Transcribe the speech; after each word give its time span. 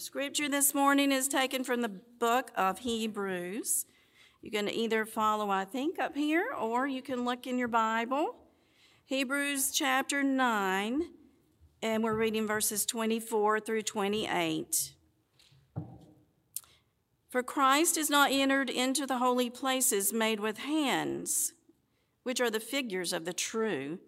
The 0.00 0.06
scripture 0.06 0.48
this 0.48 0.72
morning 0.72 1.12
is 1.12 1.28
taken 1.28 1.62
from 1.62 1.82
the 1.82 1.90
book 1.90 2.52
of 2.56 2.78
Hebrews. 2.78 3.84
You 4.40 4.50
can 4.50 4.66
either 4.66 5.04
follow, 5.04 5.50
I 5.50 5.66
think, 5.66 5.98
up 5.98 6.16
here, 6.16 6.46
or 6.58 6.88
you 6.88 7.02
can 7.02 7.26
look 7.26 7.46
in 7.46 7.58
your 7.58 7.68
Bible. 7.68 8.34
Hebrews 9.04 9.72
chapter 9.72 10.22
9, 10.22 11.02
and 11.82 12.02
we're 12.02 12.16
reading 12.16 12.46
verses 12.46 12.86
24 12.86 13.60
through 13.60 13.82
28. 13.82 14.94
For 17.28 17.42
Christ 17.42 17.98
is 17.98 18.08
not 18.08 18.32
entered 18.32 18.70
into 18.70 19.04
the 19.04 19.18
holy 19.18 19.50
places 19.50 20.14
made 20.14 20.40
with 20.40 20.60
hands, 20.60 21.52
which 22.22 22.40
are 22.40 22.50
the 22.50 22.58
figures 22.58 23.12
of 23.12 23.26
the 23.26 23.34
true, 23.34 23.98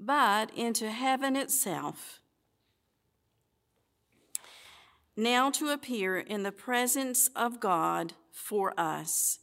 but 0.00 0.50
into 0.56 0.90
heaven 0.90 1.36
itself. 1.36 2.22
Now 5.18 5.50
to 5.50 5.68
appear 5.68 6.18
in 6.18 6.44
the 6.44 6.52
presence 6.52 7.28
of 7.36 7.60
God 7.60 8.14
for 8.32 8.72
us 8.80 9.40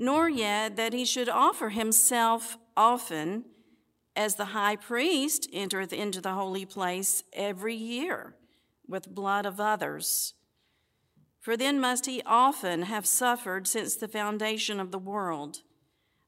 nor 0.00 0.30
yet 0.30 0.76
that 0.76 0.94
he 0.94 1.04
should 1.04 1.28
offer 1.28 1.68
himself 1.68 2.56
often, 2.74 3.44
as 4.16 4.36
the 4.36 4.46
high 4.46 4.76
priest 4.76 5.46
entereth 5.52 5.92
into 5.92 6.22
the 6.22 6.32
holy 6.32 6.64
place 6.64 7.22
every 7.34 7.74
year 7.74 8.34
with 8.88 9.14
blood 9.14 9.44
of 9.44 9.60
others. 9.60 10.32
For 11.38 11.54
then 11.54 11.78
must 11.78 12.06
he 12.06 12.22
often 12.24 12.84
have 12.84 13.04
suffered 13.04 13.66
since 13.66 13.94
the 13.94 14.08
foundation 14.08 14.80
of 14.80 14.90
the 14.90 14.98
world. 14.98 15.58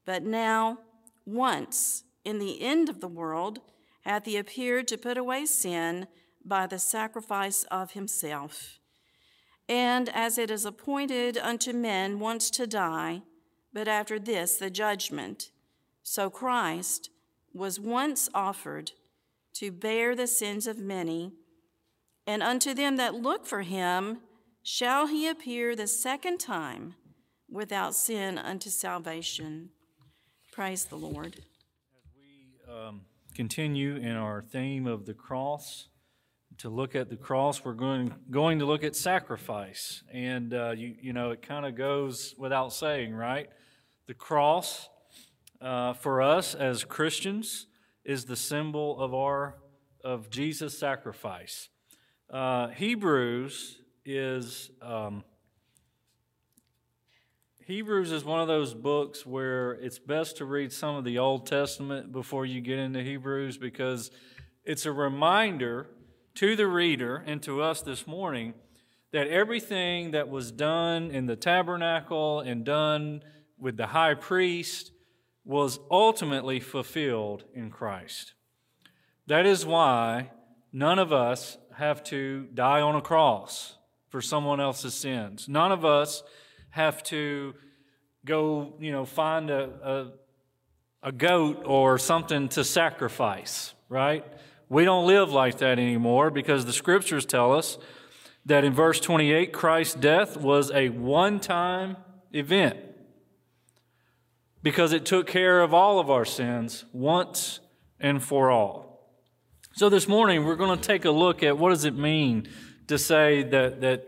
But 0.05 0.23
now, 0.23 0.79
once, 1.25 2.05
in 2.27 2.39
the 2.39 2.61
end 2.61 2.91
of 2.91 3.01
the 3.01 3.09
world, 3.09 3.61
hath 4.03 4.27
he 4.27 4.37
appeared 4.37 4.87
to 4.89 4.99
put 4.99 5.17
away 5.17 5.47
sin 5.47 6.09
by 6.45 6.67
the 6.67 6.79
sacrifice 6.79 7.65
of 7.71 7.93
himself. 7.93 8.79
And 9.69 10.09
as 10.09 10.39
it 10.39 10.51
is 10.51 10.65
appointed 10.65 11.39
unto 11.39 11.73
men 11.73 12.19
once 12.19 12.51
to 12.51 12.67
die, 12.67 13.23
but 13.73 13.89
after 13.89 14.19
this 14.19 14.57
the 14.57 14.71
judgment. 14.71 15.51
So 16.03 16.29
Christ 16.29 17.11
was 17.55 17.79
once 17.79 18.29
offered 18.35 18.93
to 19.55 19.71
bear 19.71 20.17
the 20.17 20.27
sins 20.27 20.67
of 20.67 20.79
many, 20.79 21.33
and 22.27 22.43
unto 22.43 22.75
them 22.75 22.97
that 22.97 23.15
look 23.15 23.47
for 23.47 23.63
him 23.63 24.19
shall 24.63 25.07
he 25.07 25.29
appear 25.29 25.75
the 25.75 25.87
second 25.87 26.39
time 26.39 26.95
without 27.51 27.95
sin 27.95 28.39
unto 28.39 28.71
salvation. 28.71 29.71
Praise 30.53 30.85
the 30.87 30.97
Lord. 30.97 31.37
As 31.37 32.11
we 32.17 32.73
um, 32.73 33.03
continue 33.35 33.97
in 33.97 34.17
our 34.17 34.43
theme 34.43 34.87
of 34.87 35.07
the 35.07 35.15
cross, 35.15 35.89
to 36.63 36.69
look 36.69 36.95
at 36.95 37.11
the 37.11 37.17
cross, 37.17 37.65
we're 37.65 37.73
going, 37.73 38.15
going 38.31 38.61
to 38.61 38.65
look 38.65 38.85
at 38.85 38.95
sacrifice. 38.95 40.05
And, 40.13 40.55
uh, 40.55 40.71
you, 40.71 40.95
you 41.03 41.13
know, 41.13 41.33
it 41.33 41.43
kind 41.43 41.67
of 41.67 41.75
goes 41.75 42.37
without 42.39 42.73
saying, 42.73 43.13
right? 43.13 43.49
The 44.07 44.15
cross 44.15 44.89
uh, 45.61 45.95
for 45.95 46.23
us 46.23 46.55
as 46.55 46.85
Christians 46.85 47.67
is 48.05 48.27
the 48.27 48.37
symbol 48.37 49.01
of 49.01 49.13
our 49.13 49.57
of 50.05 50.31
Jesus' 50.31 50.79
sacrifice. 50.79 51.69
Uh, 52.31 52.69
Hebrews 52.69 53.81
is 54.05 54.71
um, 54.81 55.25
Hebrews 57.67 58.13
is 58.13 58.25
one 58.25 58.41
of 58.41 58.47
those 58.47 58.73
books 58.73 59.27
where 59.27 59.73
it's 59.73 59.99
best 59.99 60.37
to 60.37 60.45
read 60.45 60.73
some 60.73 60.95
of 60.95 61.03
the 61.03 61.19
Old 61.19 61.45
Testament 61.45 62.13
before 62.13 62.47
you 62.47 62.61
get 62.61 62.79
into 62.79 63.03
Hebrews 63.03 63.59
because 63.59 64.13
it's 64.65 64.87
a 64.87 64.93
reminder 64.93 65.89
to 66.35 66.57
the 66.57 66.67
reader 66.67 67.23
and 67.27 67.43
to 67.43 67.63
us 67.63 67.83
this 67.83 68.07
morning 68.07 68.55
that 69.13 69.29
everything 69.29 70.13
that 70.13 70.29
was 70.29 70.51
done 70.51 71.11
in 71.11 71.27
the 71.27 71.37
tabernacle 71.37 72.41
and 72.41 72.65
done 72.65 73.23
with 73.59 73.77
the 73.77 73.89
high 73.89 74.15
priest 74.15 74.91
was 75.45 75.79
ultimately 75.91 76.61
fulfilled 76.61 77.45
in 77.55 77.71
Christ. 77.71 78.35
That 79.27 79.47
is 79.47 79.67
why 79.67 80.31
none 80.73 80.99
of 80.99 81.13
us 81.13 81.59
have 81.77 82.03
to 82.05 82.49
die 82.55 82.81
on 82.81 82.97
a 82.97 83.03
cross 83.03 83.77
for 84.09 84.21
someone 84.21 84.61
else's 84.61 84.95
sins. 84.95 85.49
None 85.49 85.73
of 85.73 85.85
us 85.85 86.23
have 86.71 87.03
to 87.05 87.55
go, 88.25 88.75
you 88.79 88.93
know, 88.93 89.05
find 89.05 89.51
a, 89.51 90.13
a, 91.03 91.09
a 91.09 91.13
goat 91.13 91.63
or 91.65 91.99
something 91.99 92.49
to 92.51 92.65
sacrifice, 92.65 93.75
right? 93.89 94.25
We 94.73 94.87
don't 94.87 95.07
live 95.07 95.31
like 95.31 95.59
that 95.59 95.79
anymore 95.79 96.31
because 96.31 96.65
the 96.65 96.73
scriptures 96.73 97.27
tell 97.27 97.53
us 97.53 97.77
that 98.47 98.65
in 98.65 98.73
verse 98.73 99.01
28, 99.01 99.53
Christ's 99.53 99.97
death 99.97 100.39
was 100.39 100.71
a 100.71 100.89
one 100.89 101.41
time 101.41 101.99
event 102.33 102.79
because 104.63 104.95
it 104.95 105.05
took 105.05 105.27
care 105.27 105.61
of 105.61 105.75
all 105.75 106.01
of 106.01 106.09
our 106.09 106.25
sins 106.25 106.87
once 106.91 107.61
and 108.01 108.23
for 108.23 108.51
all. 108.51 109.13
So 109.75 109.91
this 109.91 110.09
morning 110.09 110.47
we're 110.47 110.57
going 110.57 110.79
to 110.79 110.83
take 110.83 111.05
a 111.05 111.11
look 111.11 111.43
at 111.43 111.59
what 111.59 111.69
does 111.69 111.85
it 111.85 111.95
mean 111.95 112.49
to 112.87 112.97
say 112.97 113.43
that, 113.43 113.83
that 113.83 114.07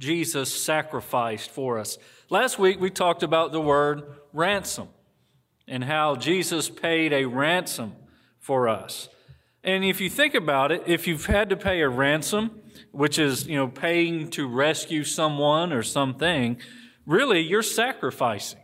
Jesus 0.00 0.52
sacrificed 0.52 1.48
for 1.48 1.78
us. 1.78 1.96
Last 2.28 2.58
week 2.58 2.80
we 2.80 2.90
talked 2.90 3.22
about 3.22 3.52
the 3.52 3.60
word 3.60 4.02
ransom 4.32 4.88
and 5.68 5.84
how 5.84 6.16
Jesus 6.16 6.68
paid 6.68 7.12
a 7.12 7.24
ransom 7.26 7.94
for 8.40 8.68
us. 8.68 9.08
And 9.64 9.84
if 9.84 10.00
you 10.00 10.10
think 10.10 10.34
about 10.34 10.72
it, 10.72 10.82
if 10.86 11.06
you've 11.06 11.26
had 11.26 11.48
to 11.50 11.56
pay 11.56 11.80
a 11.82 11.88
ransom, 11.88 12.62
which 12.90 13.18
is, 13.18 13.46
you 13.46 13.56
know, 13.56 13.68
paying 13.68 14.28
to 14.30 14.46
rescue 14.46 15.04
someone 15.04 15.72
or 15.72 15.82
something, 15.82 16.58
really 17.06 17.40
you're 17.40 17.62
sacrificing. 17.62 18.60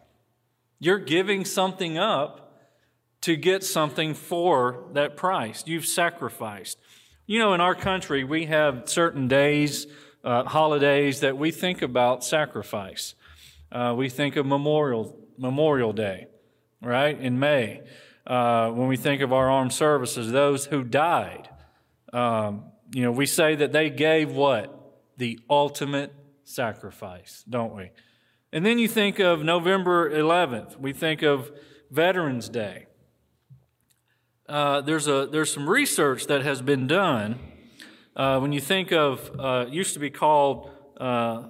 You're 0.81 0.98
giving 0.98 1.44
something 1.44 1.98
up 1.98 2.48
to 3.22 3.36
get 3.36 3.64
something 3.64 4.14
for 4.14 4.88
that 4.92 5.16
price. 5.16 5.64
You've 5.66 5.86
sacrificed. 5.86 6.78
You 7.26 7.38
know, 7.38 7.53
in 7.53 7.60
our 7.60 7.75
country, 7.75 8.25
we 8.25 8.47
have 8.47 8.88
certain 8.88 9.28
days, 9.28 9.86
uh, 10.25 10.44
holidays 10.44 11.20
that 11.20 11.36
we 11.36 11.50
think 11.50 11.82
about 11.82 12.25
sacrifice. 12.25 13.15
Uh, 13.70 13.94
we 13.97 14.09
think 14.09 14.36
of 14.36 14.47
Memorial, 14.47 15.16
Memorial 15.36 15.92
Day, 15.92 16.26
right, 16.80 17.19
in 17.20 17.38
May. 17.38 17.82
Uh, 18.28 18.71
when 18.72 18.89
we 18.89 18.97
think 18.99 19.22
of 19.22 19.33
our 19.33 19.50
armed 19.50 19.72
services, 19.72 20.31
those 20.31 20.66
who 20.66 20.84
died, 20.84 21.49
um, 22.12 22.65
you 22.93 23.03
know, 23.03 23.11
we 23.11 23.25
say 23.25 23.55
that 23.55 23.72
they 23.72 23.89
gave 23.89 24.31
what? 24.31 24.75
The 25.16 25.41
ultimate 25.49 26.15
sacrifice, 26.44 27.43
don't 27.49 27.75
we? 27.75 27.91
And 28.53 28.66
then 28.66 28.78
you 28.78 28.87
think 28.87 29.19
of 29.19 29.43
November 29.43 30.11
11th. 30.11 30.78
We 30.78 30.93
think 30.93 31.22
of 31.22 31.50
Veterans 31.91 32.50
Day. 32.50 32.87
Uh, 34.47 34.83
there's, 34.83 35.09
a, 35.09 35.27
there's 35.31 35.50
some 35.50 35.69
research 35.69 36.27
that 36.27 36.43
has 36.43 36.60
been 36.60 36.87
done. 36.87 37.39
Uh, 38.15 38.41
when 38.41 38.53
you 38.53 38.60
think 38.60 38.93
of, 38.93 39.31
uh, 39.39 39.66
used 39.71 39.95
to 39.95 40.00
be 40.00 40.10
called, 40.10 40.71
uh, 41.00 41.45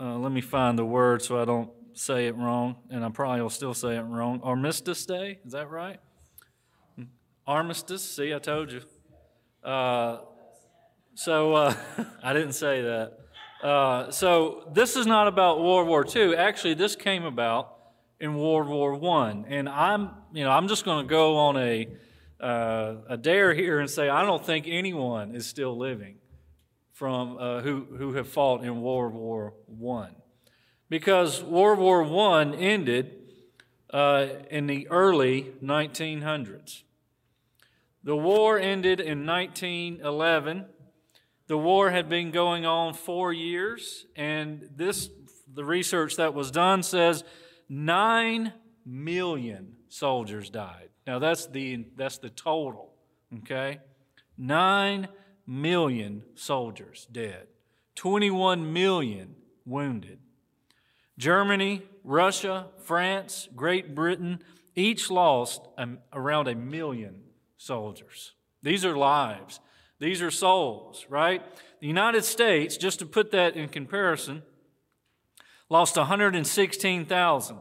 uh, 0.00 0.18
let 0.18 0.32
me 0.32 0.40
find 0.40 0.76
the 0.76 0.84
word 0.84 1.22
so 1.22 1.40
I 1.40 1.44
don't 1.44 1.70
say 1.94 2.26
it 2.26 2.36
wrong, 2.36 2.76
and 2.90 3.04
I 3.04 3.08
probably 3.10 3.42
will 3.42 3.50
still 3.50 3.74
say 3.74 3.96
it 3.96 4.02
wrong. 4.02 4.40
Armistice 4.42 5.04
Day, 5.06 5.38
is 5.44 5.52
that 5.52 5.70
right? 5.70 5.98
Armistice, 7.46 8.02
see, 8.08 8.32
I 8.32 8.38
told 8.38 8.70
you. 8.70 8.82
Uh, 9.62 10.20
so 11.14 11.54
I 12.22 12.32
didn't 12.32 12.52
say 12.52 12.82
that. 12.82 13.18
Uh, 13.62 14.10
so 14.10 14.68
this 14.72 14.96
is 14.96 15.06
not 15.06 15.28
about 15.28 15.62
World 15.62 15.86
War 15.86 16.04
II. 16.04 16.36
Actually, 16.36 16.74
this 16.74 16.96
came 16.96 17.24
about 17.24 17.76
in 18.20 18.36
World 18.36 18.68
War 18.68 18.94
One, 18.94 19.44
and 19.48 19.68
I'm, 19.68 20.10
you 20.32 20.44
know, 20.44 20.50
I'm 20.50 20.68
just 20.68 20.84
going 20.84 21.04
to 21.04 21.08
go 21.08 21.36
on 21.36 21.56
a 21.56 21.88
uh, 22.40 22.96
a 23.08 23.16
dare 23.16 23.54
here 23.54 23.78
and 23.78 23.88
say 23.88 24.08
I 24.08 24.24
don't 24.24 24.44
think 24.44 24.66
anyone 24.68 25.34
is 25.34 25.46
still 25.46 25.76
living 25.78 26.16
from 26.92 27.36
uh, 27.38 27.60
who 27.60 27.86
who 27.96 28.14
have 28.14 28.28
fought 28.28 28.64
in 28.64 28.82
World 28.82 29.14
War 29.14 29.54
One, 29.66 30.14
because 30.92 31.42
World 31.42 31.78
War 31.78 32.02
One 32.02 32.52
ended 32.52 33.12
uh, 33.88 34.26
in 34.50 34.66
the 34.66 34.86
early 34.90 35.54
1900s. 35.64 36.82
The 38.04 38.14
war 38.14 38.58
ended 38.58 39.00
in 39.00 39.24
1911 39.24 40.66
the 41.46 41.56
war 41.56 41.90
had 41.90 42.10
been 42.10 42.30
going 42.30 42.66
on 42.66 42.92
four 42.92 43.32
years, 43.32 44.04
and 44.16 44.68
this, 44.76 45.08
the 45.50 45.64
research 45.64 46.16
that 46.16 46.34
was 46.34 46.50
done 46.50 46.82
says 46.82 47.24
nine 47.70 48.52
million 48.84 49.76
soldiers 49.88 50.50
died. 50.50 50.90
Now 51.06 51.18
that's 51.18 51.46
the, 51.46 51.86
that's 51.96 52.18
the 52.18 52.28
total, 52.28 52.92
okay? 53.38 53.80
Nine 54.36 55.08
million 55.46 56.22
soldiers 56.34 57.08
dead, 57.10 57.46
21 57.94 58.74
million 58.74 59.36
wounded. 59.64 60.18
Germany, 61.18 61.82
Russia, 62.04 62.66
France, 62.84 63.48
Great 63.54 63.94
Britain 63.94 64.42
each 64.74 65.10
lost 65.10 65.62
around 66.12 66.48
a 66.48 66.54
million 66.54 67.22
soldiers. 67.56 68.32
These 68.62 68.84
are 68.84 68.96
lives 68.96 69.60
These 70.02 70.20
are 70.20 70.32
souls, 70.32 71.06
right? 71.08 71.44
The 71.80 71.86
United 71.86 72.24
States, 72.24 72.76
just 72.76 72.98
to 72.98 73.06
put 73.06 73.30
that 73.30 73.54
in 73.54 73.68
comparison, 73.68 74.42
lost 75.68 75.96
116,000, 75.96 77.58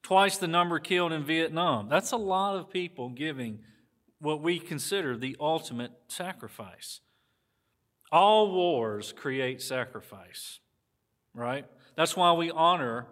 twice 0.00 0.36
the 0.36 0.46
number 0.46 0.78
killed 0.78 1.10
in 1.10 1.24
Vietnam. 1.24 1.88
That's 1.88 2.12
a 2.12 2.16
lot 2.16 2.54
of 2.54 2.70
people 2.70 3.08
giving 3.08 3.58
what 4.20 4.40
we 4.40 4.60
consider 4.60 5.16
the 5.16 5.36
ultimate 5.40 5.90
sacrifice. 6.06 7.00
All 8.12 8.52
wars 8.52 9.12
create 9.12 9.60
sacrifice, 9.60 10.60
right? 11.34 11.66
That's 11.96 12.16
why 12.16 12.32
we 12.32 12.50
honor 12.50 13.06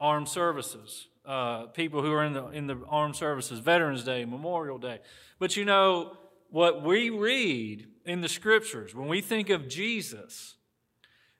armed 0.00 0.28
services, 0.28 1.08
uh, 1.24 1.66
people 1.66 2.02
who 2.02 2.12
are 2.12 2.24
in 2.24 2.32
the, 2.32 2.46
in 2.48 2.66
the 2.66 2.80
armed 2.88 3.16
services, 3.16 3.58
Veterans 3.60 4.04
Day, 4.04 4.24
Memorial 4.24 4.78
Day. 4.78 5.00
But 5.38 5.56
you 5.56 5.64
know, 5.64 6.16
what 6.48 6.82
we 6.82 7.10
read 7.10 7.86
in 8.04 8.20
the 8.20 8.28
scriptures, 8.28 8.94
when 8.94 9.08
we 9.08 9.20
think 9.20 9.50
of 9.50 9.68
Jesus, 9.68 10.56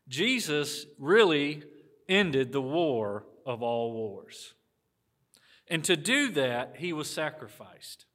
Jesus 0.09 0.87
really 0.99 1.63
ended 2.09 2.53
the 2.53 2.61
war 2.61 3.25
of 3.47 3.63
all 3.63 3.93
wars. 3.93 4.55
And 5.69 5.85
to 5.85 5.97
do 5.97 6.31
that, 6.33 6.77
he 6.79 6.93
was 6.93 7.09
sacrificed. 7.09 8.07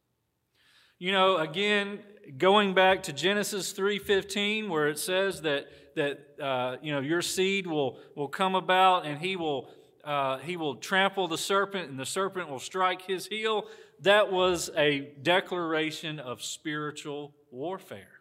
You 0.99 1.11
know, 1.11 1.37
again, 1.37 1.99
going 2.37 2.73
back 2.73 3.03
to 3.03 3.13
Genesis 3.13 3.73
3:15 3.73 4.69
where 4.69 4.87
it 4.87 4.99
says 4.99 5.41
that 5.41 5.67
that 5.95 6.19
uh, 6.41 6.77
you 6.81 6.91
know 6.91 6.99
your 6.99 7.21
seed 7.21 7.67
will 7.67 7.97
will 8.15 8.27
come 8.27 8.55
about 8.55 9.05
and 9.05 9.19
he 9.19 9.35
will 9.35 9.69
uh, 10.03 10.37
he 10.37 10.55
will 10.55 10.75
trample 10.75 11.27
the 11.27 11.37
serpent 11.37 11.89
and 11.89 11.99
the 11.99 12.05
serpent 12.05 12.49
will 12.49 12.59
strike 12.59 13.01
his 13.01 13.25
heel. 13.25 13.65
That 14.01 14.31
was 14.31 14.69
a 14.77 15.11
declaration 15.23 16.19
of 16.19 16.43
spiritual 16.43 17.33
warfare. 17.49 18.15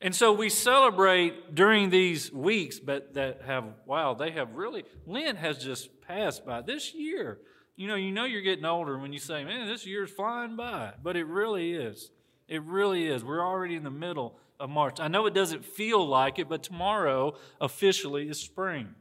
And 0.00 0.14
so 0.14 0.32
we 0.32 0.48
celebrate 0.48 1.54
during 1.54 1.90
these 1.90 2.32
weeks, 2.32 2.80
but 2.80 3.14
that 3.14 3.42
have, 3.46 3.64
wow, 3.86 4.14
they 4.14 4.32
have 4.32 4.54
really, 4.54 4.84
Lent 5.06 5.38
has 5.38 5.58
just 5.58 6.00
passed 6.02 6.44
by. 6.44 6.60
This 6.60 6.92
year, 6.92 7.38
you 7.76 7.86
know, 7.86 7.94
you 7.94 8.10
know 8.10 8.24
you're 8.24 8.42
getting 8.42 8.64
older 8.64 8.98
when 8.98 9.12
you 9.12 9.20
say, 9.20 9.44
man, 9.44 9.68
this 9.68 9.86
year's 9.86 10.10
flying 10.10 10.56
by, 10.56 10.92
but 11.02 11.16
it 11.16 11.26
really 11.26 11.72
is. 11.72 12.10
It 12.48 12.62
really 12.64 13.06
is. 13.06 13.24
We're 13.24 13.46
already 13.46 13.76
in 13.76 13.84
the 13.84 13.90
middle 13.90 14.38
of 14.62 14.70
March. 14.70 15.00
I 15.00 15.08
know 15.08 15.26
it 15.26 15.34
doesn't 15.34 15.64
feel 15.64 16.06
like 16.06 16.38
it, 16.38 16.48
but 16.48 16.62
tomorrow 16.62 17.34
officially 17.60 18.28
is 18.28 18.38
spring. 18.38 18.94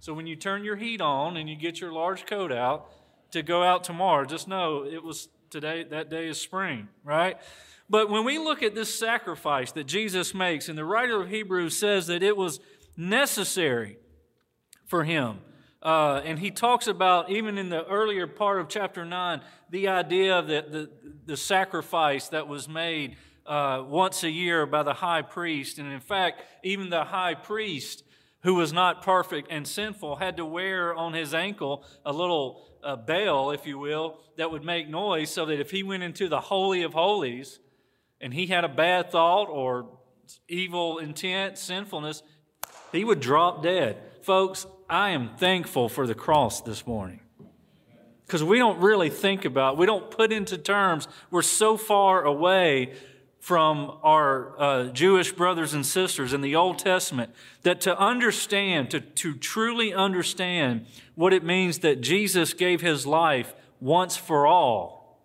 So 0.00 0.12
when 0.12 0.26
you 0.26 0.34
turn 0.34 0.64
your 0.64 0.74
heat 0.74 1.00
on 1.00 1.36
and 1.36 1.48
you 1.48 1.54
get 1.54 1.80
your 1.80 1.92
large 1.92 2.26
coat 2.26 2.50
out 2.50 2.90
to 3.30 3.42
go 3.42 3.62
out 3.62 3.84
tomorrow, 3.84 4.24
just 4.24 4.48
know 4.48 4.84
it 4.84 5.02
was 5.02 5.28
today, 5.48 5.84
that 5.84 6.10
day 6.10 6.26
is 6.26 6.40
spring, 6.40 6.88
right? 7.04 7.38
But 7.88 8.10
when 8.10 8.24
we 8.24 8.38
look 8.38 8.64
at 8.64 8.74
this 8.74 8.98
sacrifice 8.98 9.70
that 9.72 9.84
Jesus 9.84 10.34
makes, 10.34 10.68
and 10.68 10.76
the 10.76 10.84
writer 10.84 11.22
of 11.22 11.30
Hebrews 11.30 11.78
says 11.78 12.08
that 12.08 12.24
it 12.24 12.36
was 12.36 12.58
necessary 12.96 13.98
for 14.86 15.04
him. 15.04 15.38
Uh, 15.82 16.20
and 16.24 16.40
he 16.40 16.50
talks 16.50 16.88
about, 16.88 17.30
even 17.30 17.58
in 17.58 17.68
the 17.68 17.84
earlier 17.86 18.26
part 18.26 18.58
of 18.58 18.68
chapter 18.68 19.04
9, 19.04 19.40
the 19.70 19.86
idea 19.86 20.42
that 20.42 20.72
the, 20.72 20.90
the 21.26 21.36
sacrifice 21.36 22.28
that 22.30 22.48
was 22.48 22.68
made 22.68 23.16
uh, 23.46 23.84
once 23.86 24.22
a 24.24 24.30
year 24.30 24.66
by 24.66 24.82
the 24.82 24.94
high 24.94 25.22
priest. 25.22 25.78
And 25.78 25.92
in 25.92 26.00
fact, 26.00 26.42
even 26.62 26.90
the 26.90 27.04
high 27.04 27.34
priest, 27.34 28.04
who 28.42 28.54
was 28.54 28.72
not 28.72 29.02
perfect 29.02 29.48
and 29.50 29.66
sinful, 29.66 30.16
had 30.16 30.36
to 30.36 30.44
wear 30.44 30.94
on 30.94 31.12
his 31.12 31.34
ankle 31.34 31.84
a 32.04 32.12
little 32.12 32.66
uh, 32.82 32.96
bell, 32.96 33.50
if 33.50 33.66
you 33.66 33.78
will, 33.78 34.18
that 34.36 34.50
would 34.50 34.64
make 34.64 34.88
noise 34.88 35.30
so 35.30 35.46
that 35.46 35.60
if 35.60 35.70
he 35.70 35.82
went 35.82 36.02
into 36.02 36.28
the 36.28 36.40
Holy 36.40 36.82
of 36.82 36.92
Holies, 36.92 37.58
and 38.20 38.32
he 38.32 38.46
had 38.46 38.64
a 38.64 38.68
bad 38.68 39.10
thought 39.10 39.48
or 39.48 39.98
evil 40.48 40.98
intent, 40.98 41.58
sinfulness, 41.58 42.22
he 42.92 43.04
would 43.04 43.20
drop 43.20 43.62
dead. 43.62 43.96
Folks, 44.22 44.66
I 44.88 45.10
am 45.10 45.36
thankful 45.36 45.88
for 45.88 46.06
the 46.06 46.14
cross 46.14 46.60
this 46.62 46.86
morning. 46.86 47.20
Because 48.26 48.42
we 48.42 48.58
don't 48.58 48.80
really 48.80 49.10
think 49.10 49.44
about, 49.44 49.76
we 49.76 49.86
don't 49.86 50.10
put 50.10 50.32
into 50.32 50.58
terms, 50.58 51.06
we're 51.30 51.42
so 51.42 51.76
far 51.76 52.24
away 52.24 52.94
from 53.46 53.96
our 54.02 54.60
uh, 54.60 54.84
Jewish 54.88 55.30
brothers 55.30 55.72
and 55.72 55.86
sisters 55.86 56.32
in 56.32 56.40
the 56.40 56.56
Old 56.56 56.80
Testament 56.80 57.30
that 57.62 57.80
to 57.82 57.96
understand, 57.96 58.90
to, 58.90 59.00
to 59.00 59.36
truly 59.36 59.94
understand 59.94 60.84
what 61.14 61.32
it 61.32 61.44
means 61.44 61.78
that 61.78 62.00
Jesus 62.00 62.54
gave 62.54 62.80
his 62.80 63.06
life 63.06 63.54
once 63.78 64.16
for 64.16 64.48
all, 64.48 65.22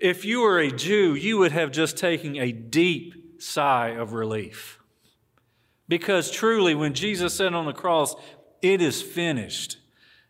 if 0.00 0.24
you 0.24 0.40
were 0.40 0.58
a 0.58 0.72
Jew, 0.72 1.14
you 1.14 1.38
would 1.38 1.52
have 1.52 1.70
just 1.70 1.96
taken 1.96 2.36
a 2.36 2.50
deep 2.50 3.40
sigh 3.40 3.90
of 3.90 4.14
relief. 4.14 4.80
Because 5.86 6.32
truly, 6.32 6.74
when 6.74 6.92
Jesus 6.92 7.34
said 7.34 7.54
on 7.54 7.66
the 7.66 7.72
cross, 7.72 8.16
it 8.62 8.82
is 8.82 9.00
finished, 9.00 9.76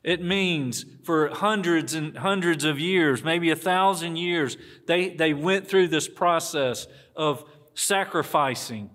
it 0.04 0.22
means 0.22 0.84
for 1.02 1.28
hundreds 1.30 1.94
and 1.94 2.18
hundreds 2.18 2.64
of 2.64 2.78
years, 2.78 3.24
maybe 3.24 3.50
a 3.50 3.56
thousand 3.56 4.16
years, 4.16 4.58
they, 4.86 5.08
they 5.08 5.32
went 5.32 5.66
through 5.66 5.88
this 5.88 6.06
process 6.08 6.86
of 7.16 7.42
sacrificing. 7.72 8.90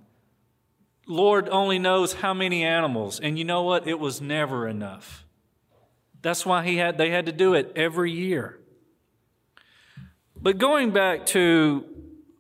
Lord 1.07 1.49
only 1.49 1.79
knows 1.79 2.13
how 2.13 2.35
many 2.35 2.63
animals. 2.63 3.19
And 3.19 3.39
you 3.39 3.43
know 3.43 3.63
what? 3.63 3.87
It 3.87 3.99
was 3.99 4.21
never 4.21 4.67
enough. 4.67 5.25
That's 6.21 6.45
why 6.45 6.63
he 6.63 6.77
had, 6.77 6.99
they 6.99 7.09
had 7.09 7.25
to 7.25 7.31
do 7.31 7.55
it 7.55 7.71
every 7.75 8.11
year. 8.11 8.59
But 10.39 10.59
going 10.59 10.91
back 10.91 11.25
to 11.27 11.85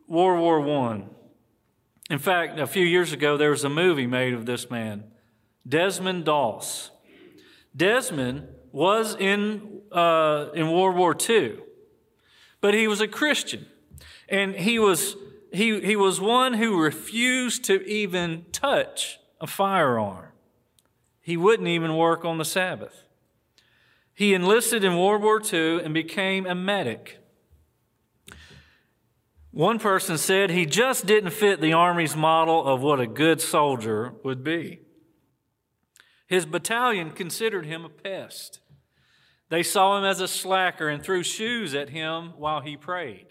World 0.07 0.39
War 0.41 0.85
I, 0.87 1.03
in 2.11 2.19
fact, 2.19 2.59
a 2.59 2.67
few 2.67 2.85
years 2.85 3.13
ago, 3.13 3.35
there 3.35 3.49
was 3.49 3.63
a 3.63 3.69
movie 3.69 4.07
made 4.07 4.35
of 4.35 4.45
this 4.45 4.69
man, 4.69 5.05
Desmond 5.67 6.25
Doss. 6.25 6.91
Desmond 7.75 8.47
was 8.71 9.15
in, 9.15 9.81
uh, 9.91 10.47
in 10.53 10.71
World 10.71 10.95
War 10.95 11.15
II, 11.29 11.59
but 12.61 12.73
he 12.73 12.87
was 12.87 13.01
a 13.01 13.07
Christian. 13.07 13.65
And 14.27 14.55
he 14.55 14.77
was, 14.77 15.15
he, 15.51 15.79
he 15.81 15.95
was 15.95 16.21
one 16.21 16.53
who 16.53 16.79
refused 16.79 17.63
to 17.65 17.83
even 17.87 18.45
touch 18.51 19.19
a 19.41 19.47
firearm. 19.47 20.27
He 21.21 21.37
wouldn't 21.37 21.67
even 21.67 21.95
work 21.95 22.25
on 22.25 22.37
the 22.37 22.45
Sabbath. 22.45 23.03
He 24.13 24.33
enlisted 24.33 24.83
in 24.83 24.97
World 24.97 25.21
War 25.21 25.41
II 25.41 25.81
and 25.83 25.93
became 25.93 26.45
a 26.45 26.53
medic. 26.53 27.19
One 29.51 29.79
person 29.79 30.17
said 30.17 30.51
he 30.51 30.65
just 30.65 31.05
didn't 31.05 31.31
fit 31.31 31.59
the 31.59 31.73
Army's 31.73 32.15
model 32.15 32.67
of 32.67 32.81
what 32.81 32.99
a 32.99 33.07
good 33.07 33.41
soldier 33.41 34.13
would 34.23 34.43
be. 34.43 34.81
His 36.27 36.45
battalion 36.45 37.11
considered 37.11 37.65
him 37.65 37.83
a 37.83 37.89
pest. 37.89 38.58
They 39.49 39.63
saw 39.63 39.97
him 39.97 40.05
as 40.05 40.21
a 40.21 40.27
slacker 40.27 40.87
and 40.87 41.03
threw 41.03 41.23
shoes 41.23 41.73
at 41.73 41.89
him 41.89 42.33
while 42.37 42.61
he 42.61 42.77
prayed. 42.77 43.27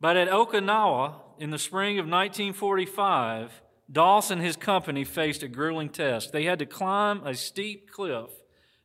But 0.00 0.16
at 0.16 0.28
Okinawa, 0.28 1.14
in 1.38 1.50
the 1.50 1.58
spring 1.58 1.98
of 1.98 2.06
1945, 2.06 3.62
Doss 3.90 4.30
and 4.30 4.40
his 4.40 4.56
company 4.56 5.04
faced 5.04 5.42
a 5.42 5.48
grueling 5.48 5.90
test. 5.90 6.32
They 6.32 6.44
had 6.44 6.58
to 6.58 6.66
climb 6.66 7.26
a 7.26 7.34
steep 7.34 7.90
cliff 7.90 8.30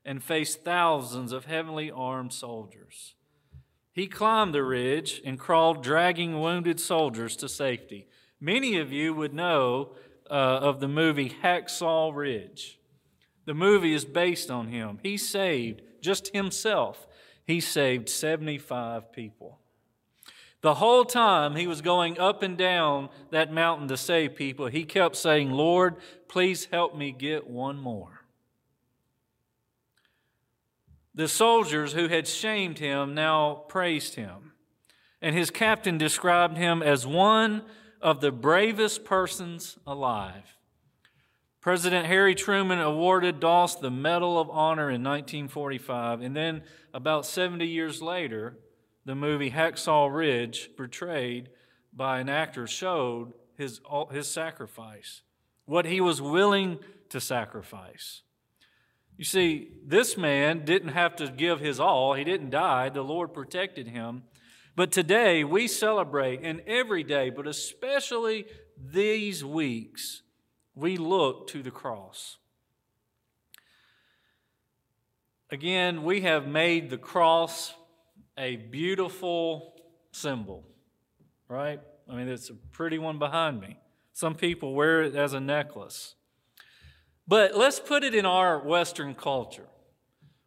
and 0.06 0.24
face 0.24 0.56
thousands 0.56 1.32
of 1.32 1.46
heavily 1.46 1.90
armed 1.90 2.34
soldiers. 2.34 3.16
He 3.92 4.08
climbed 4.08 4.54
the 4.54 4.64
ridge 4.64 5.22
and 5.26 5.40
crawled, 5.40 5.84
dragging 5.84 6.40
wounded 6.40 6.80
soldiers 6.80 7.36
to 7.38 7.50
safety. 7.50 8.08
Many 8.40 8.78
of 8.78 8.92
you 8.92 9.14
would 9.14 9.34
know 9.34 9.96
uh, 10.30 10.34
of 10.34 10.80
the 10.80 10.88
movie 10.88 11.36
Hacksaw 11.44 12.16
Ridge. 12.16 12.79
The 13.50 13.56
movie 13.56 13.96
is 13.96 14.06
based 14.06 14.52
on 14.52 14.68
him. 14.68 15.00
He 15.02 15.18
saved, 15.18 15.82
just 16.02 16.28
himself, 16.36 17.08
he 17.44 17.60
saved 17.60 18.08
75 18.08 19.12
people. 19.12 19.58
The 20.62 20.76
whole 20.76 21.04
time 21.04 21.56
he 21.56 21.66
was 21.66 21.82
going 21.82 22.20
up 22.20 22.44
and 22.44 22.56
down 22.56 23.10
that 23.32 23.52
mountain 23.52 23.88
to 23.88 23.98
save 23.98 24.36
people, 24.36 24.68
he 24.68 24.84
kept 24.84 25.16
saying, 25.16 25.50
Lord, 25.50 25.96
please 26.28 26.66
help 26.66 26.96
me 26.96 27.12
get 27.12 27.50
one 27.50 27.80
more. 27.80 28.22
The 31.16 31.28
soldiers 31.28 31.94
who 31.94 32.08
had 32.08 32.28
shamed 32.28 32.78
him 32.78 33.16
now 33.16 33.64
praised 33.68 34.14
him. 34.14 34.52
And 35.24 35.36
his 35.36 35.50
captain 35.50 35.98
described 35.98 36.56
him 36.56 36.84
as 36.84 37.08
one 37.08 37.64
of 38.00 38.22
the 38.22 38.32
bravest 38.32 39.06
persons 39.06 39.80
alive. 39.88 40.59
President 41.70 42.08
Harry 42.08 42.34
Truman 42.34 42.80
awarded 42.80 43.40
Doss 43.40 43.76
the 43.76 43.92
Medal 43.92 44.40
of 44.40 44.50
Honor 44.50 44.90
in 44.90 45.04
1945, 45.04 46.20
and 46.22 46.36
then 46.36 46.64
about 46.96 47.28
70 47.28 47.68
years 47.68 48.02
later, 48.02 48.58
the 49.06 49.14
movie 49.14 49.52
Hacksaw 49.52 50.12
Ridge, 50.12 50.72
portrayed 50.76 51.50
by 51.94 52.22
an 52.22 52.28
actor, 52.28 52.66
showed 52.66 53.34
his, 53.56 53.82
his 54.12 54.28
sacrifice, 54.28 55.22
what 55.66 55.86
he 55.86 56.02
was 56.02 56.20
willing 56.20 56.80
to 57.10 57.22
sacrifice. 57.22 58.24
You 59.16 59.24
see, 59.24 59.68
this 59.86 60.18
man 60.18 60.66
didn't 60.66 60.94
have 60.94 61.16
to 61.18 61.28
give 61.28 61.60
his 61.60 61.80
all, 61.80 62.16
he 62.16 62.24
didn't 62.24 62.50
die, 62.50 62.90
the 62.90 63.04
Lord 63.04 63.32
protected 63.32 63.88
him. 63.88 64.24
But 64.76 64.92
today 64.92 65.44
we 65.44 65.68
celebrate, 65.68 66.40
and 66.42 66.62
every 66.66 67.04
day, 67.04 67.30
but 67.30 67.46
especially 67.46 68.48
these 68.76 69.46
weeks, 69.46 70.24
we 70.80 70.98
look 70.98 71.48
to 71.50 71.62
the 71.62 71.72
cross. 71.72 72.38
Again, 75.52 76.04
we 76.04 76.22
have 76.22 76.48
made 76.48 76.90
the 76.90 76.98
cross 76.98 77.74
a 78.38 78.56
beautiful 78.56 79.74
symbol, 80.12 80.64
right? 81.48 81.80
I 82.10 82.16
mean, 82.16 82.30
it's 82.30 82.50
a 82.50 82.54
pretty 82.54 82.98
one 82.98 83.20
behind 83.20 83.60
me. 83.60 83.78
Some 84.14 84.36
people 84.36 84.74
wear 84.74 85.04
it 85.04 85.16
as 85.16 85.34
a 85.34 85.40
necklace. 85.40 86.16
But 87.28 87.58
let's 87.58 87.80
put 87.80 88.04
it 88.04 88.16
in 88.16 88.26
our 88.26 88.60
Western 88.60 89.16
culture. 89.16 89.68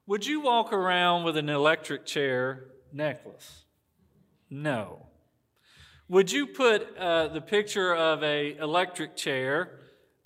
Would 0.06 0.26
you 0.26 0.40
walk 0.40 0.72
around 0.72 1.24
with 1.24 1.36
an 1.36 1.48
electric 1.48 2.06
chair 2.06 2.64
necklace? 2.92 3.64
No. 4.48 5.06
Would 6.08 6.32
you 6.32 6.46
put 6.46 6.96
uh, 6.96 7.28
the 7.28 7.40
picture 7.40 7.94
of 7.94 8.22
a 8.22 8.56
electric 8.56 9.16
chair 9.16 9.78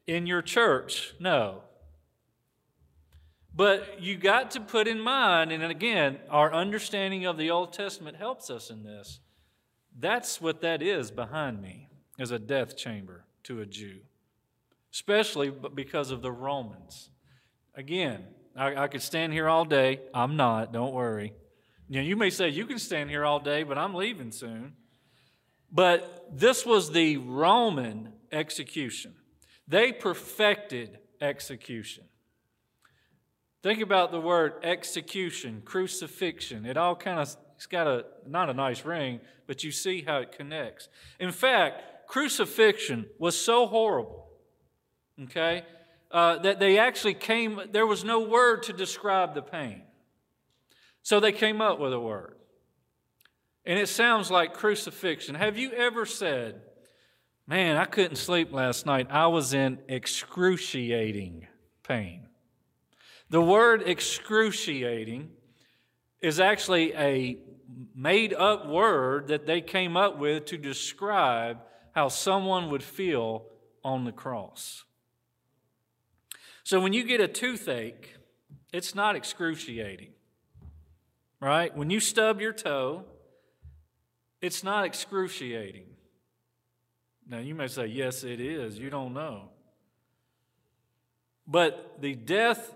in 0.07 0.27
your 0.27 0.43
church? 0.43 1.15
No. 1.19 1.63
But 3.55 4.03
you 4.03 4.17
got 4.17 4.51
to 4.53 4.61
put 4.61 4.87
in 4.87 5.01
mind, 5.01 5.51
and 5.51 5.63
again, 5.65 6.19
our 6.29 6.53
understanding 6.53 7.25
of 7.25 7.39
the 7.39 7.51
Old 7.51 7.73
Testament 7.73 8.19
helps 8.19 8.51
us 8.51 8.69
in 8.69 8.83
this. 8.83 9.21
That's 9.99 10.41
what 10.41 10.61
that 10.61 10.83
is 10.83 11.11
behind 11.11 11.63
me, 11.63 11.89
is 12.19 12.31
a 12.31 12.39
death 12.39 12.77
chamber 12.77 13.25
to 13.45 13.61
a 13.61 13.67
Jew, 13.67 14.01
especially 14.93 15.51
because 15.51 16.11
of 16.11 16.21
the 16.21 16.33
Romans. 16.33 17.09
Again, 17.75 18.25
I, 18.55 18.75
I 18.77 18.89
could 18.89 19.01
stand 19.01 19.33
here 19.33 19.49
all 19.49 19.65
day. 19.65 20.01
I'm 20.13 20.37
not, 20.37 20.73
don't 20.73 20.93
worry. 20.93 21.33
Know, 21.89 22.01
you 22.01 22.17
may 22.17 22.31
say, 22.31 22.51
you 22.51 22.67
can 22.67 22.79
stand 22.79 23.09
here 23.09 23.25
all 23.25 23.41
day, 23.41 23.63
but 23.63 23.79
I'm 23.79 23.95
leaving 23.95 24.33
soon. 24.33 24.75
But 25.73 26.27
this 26.33 26.67
was 26.67 26.93
the 26.93 27.17
Roman 27.17 28.13
execution. 28.33 29.15
They 29.69 29.93
perfected 29.93 30.99
execution. 31.21 32.05
Think 33.63 33.81
about 33.81 34.13
the 34.13 34.21
word 34.21 34.55
execution, 34.63 35.63
crucifixion. 35.65 36.67
It 36.67 36.77
all 36.77 36.95
kind 36.95 37.19
of, 37.19 37.37
it's 37.57 37.67
got 37.67 37.87
a, 37.87 38.05
not 38.27 38.49
a 38.49 38.55
nice 38.55 38.85
ring, 38.85 39.21
but 39.47 39.65
you 39.65 39.73
see 39.73 40.03
how 40.03 40.19
it 40.19 40.33
connects. 40.33 40.89
In 41.19 41.33
fact, 41.33 42.07
crucifixion 42.07 43.07
was 43.19 43.37
so 43.37 43.67
horrible, 43.67 44.29
okay, 45.25 45.65
uh, 46.13 46.39
that 46.39 46.61
they 46.61 46.79
actually 46.79 47.15
came, 47.15 47.61
there 47.73 47.87
was 47.87 48.05
no 48.05 48.21
word 48.21 48.63
to 48.65 48.73
describe 48.73 49.35
the 49.35 49.43
pain. 49.43 49.83
So 51.03 51.19
they 51.19 51.33
came 51.33 51.61
up 51.61 51.81
with 51.81 51.93
a 51.93 52.01
word. 52.01 52.37
And 53.65 53.81
it 53.81 53.89
sounds 53.89 54.31
like 54.31 54.55
crucifixion. 54.55 55.35
Have 55.35 55.59
you 55.59 55.73
ever 55.73 56.07
said, 56.07 56.63
Man, 57.49 57.77
I 57.77 57.85
couldn't 57.85 58.17
sleep 58.17 58.53
last 58.53 58.87
night. 58.87 59.07
I 59.09 59.29
was 59.29 59.55
in 59.55 59.79
excruciating 59.87 61.47
pain. 61.85 62.27
The 63.31 63.41
word 63.41 63.83
excruciating 63.87 65.31
is 66.21 66.41
actually 66.41 66.93
a 66.95 67.39
made 67.95 68.35
up 68.35 68.67
word 68.67 69.29
that 69.29 69.47
they 69.47 69.61
came 69.61 69.97
up 69.97 70.19
with 70.19 70.47
to 70.47 70.59
describe 70.59 71.59
how 71.95 72.09
someone 72.09 72.71
would 72.71 72.83
feel 72.83 73.45
on 73.85 74.05
the 74.05 74.13
cross. 74.13 74.85
So 76.65 76.81
when 76.81 76.93
you 76.93 77.05
get 77.05 77.21
a 77.21 77.29
toothache, 77.29 78.17
it's 78.73 78.93
not 78.95 79.15
excruciating, 79.15 80.11
right? 81.41 81.75
When 81.77 81.91
you 81.91 82.01
stub 82.01 82.41
your 82.41 82.53
toe, 82.53 83.05
it's 84.41 84.65
not 84.65 84.85
excruciating. 84.85 85.87
Now, 87.29 87.39
you 87.39 87.55
may 87.55 87.67
say, 87.67 87.87
yes, 87.87 88.23
it 88.23 88.41
is. 88.41 88.79
You 88.79 88.91
don't 88.91 89.13
know. 89.13 89.51
But 91.47 91.97
the 92.01 92.15
death 92.15 92.75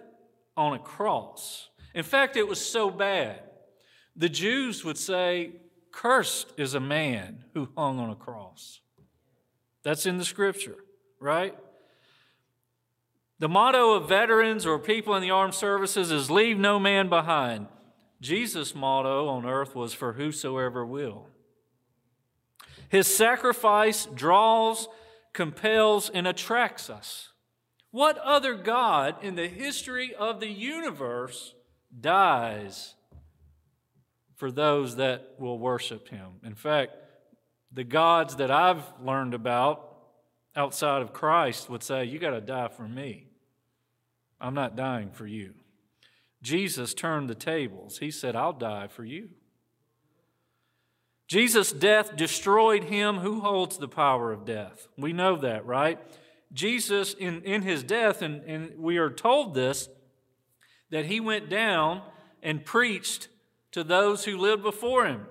on 0.57 0.75
a 0.75 0.79
cross. 0.79 1.69
In 1.95 2.03
fact, 2.05 2.37
it 2.37 2.47
was 2.47 2.61
so 2.61 2.91
bad. 2.91 3.41
The 4.17 4.29
Jews 4.29 4.85
would 4.85 4.99
say, 4.99 5.53
Cursed 5.93 6.53
is 6.57 6.75
a 6.75 6.81
man 6.81 7.45
who 7.55 7.69
hung 7.77 7.99
on 7.99 8.11
a 8.11 8.15
cross. 8.15 8.81
That's 9.83 10.07
in 10.07 10.19
the 10.19 10.25
scripture, 10.25 10.77
right? 11.19 11.57
The 13.39 13.49
motto 13.49 13.95
of 13.95 14.09
veterans 14.09 14.67
or 14.67 14.79
people 14.79 15.15
in 15.15 15.23
the 15.23 15.31
armed 15.31 15.55
services 15.55 16.11
is 16.11 16.31
leave 16.31 16.59
no 16.59 16.79
man 16.79 17.09
behind. 17.09 17.67
Jesus' 18.21 18.75
motto 18.75 19.29
on 19.29 19.47
earth 19.47 19.75
was 19.75 19.95
for 19.95 20.13
whosoever 20.13 20.85
will. 20.85 21.29
His 22.91 23.07
sacrifice 23.07 24.05
draws, 24.05 24.89
compels, 25.33 26.11
and 26.11 26.27
attracts 26.27 26.91
us. 26.91 27.29
What 27.93 28.19
other 28.19 28.55
God 28.55 29.15
in 29.23 29.37
the 29.37 29.47
history 29.47 30.13
of 30.13 30.41
the 30.41 30.51
universe 30.51 31.55
dies 31.99 32.95
for 34.35 34.51
those 34.51 34.97
that 34.97 35.37
will 35.39 35.59
worship 35.59 36.09
him? 36.09 36.41
In 36.45 36.57
fact, 36.57 36.93
the 37.73 37.85
gods 37.85 38.37
that 38.37 38.51
I've 38.51 38.83
learned 39.01 39.35
about 39.35 39.87
outside 40.57 41.01
of 41.01 41.13
Christ 41.13 41.71
would 41.71 41.85
say, 41.85 42.05
You 42.05 42.19
got 42.19 42.31
to 42.31 42.41
die 42.41 42.69
for 42.69 42.89
me. 42.89 43.29
I'm 44.41 44.55
not 44.55 44.75
dying 44.75 45.13
for 45.13 45.29
you. 45.29 45.55
Jesus 46.43 46.93
turned 46.93 47.31
the 47.31 47.37
tables. 47.37 47.99
He 47.99 48.11
said, 48.11 48.35
I'll 48.35 48.53
die 48.53 48.89
for 48.89 49.05
you. 49.05 49.29
Jesus' 51.31 51.71
death 51.71 52.17
destroyed 52.17 52.83
him 52.83 53.19
who 53.19 53.41
holds 53.41 53.79
the 53.79 53.87
power 53.87 54.33
of 54.33 54.45
death. 54.45 54.89
We 54.99 55.13
know 55.13 55.37
that, 55.37 55.65
right? 55.65 56.01
Jesus, 56.53 57.15
in, 57.15 57.43
in 57.43 57.63
his 57.63 57.85
death, 57.85 58.21
and, 58.21 58.43
and 58.43 58.73
we 58.77 58.97
are 58.97 59.11
told 59.11 59.55
this, 59.55 59.89
that 60.91 61.05
he 61.05 61.21
went 61.21 61.49
down 61.49 62.03
and 62.43 62.65
preached 62.65 63.29
to 63.71 63.85
those 63.85 64.25
who 64.25 64.37
lived 64.37 64.65
before 64.65 65.07
him. 65.07 65.27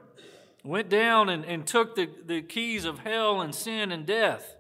Went 0.64 0.88
down 0.88 1.28
and, 1.28 1.44
and 1.44 1.68
took 1.68 1.96
the, 1.96 2.10
the 2.26 2.44
keys 2.44 2.86
of 2.86 3.00
hell 3.00 3.42
and 3.42 3.54
sin 3.54 3.92
and 3.92 4.06
death. 4.06 4.56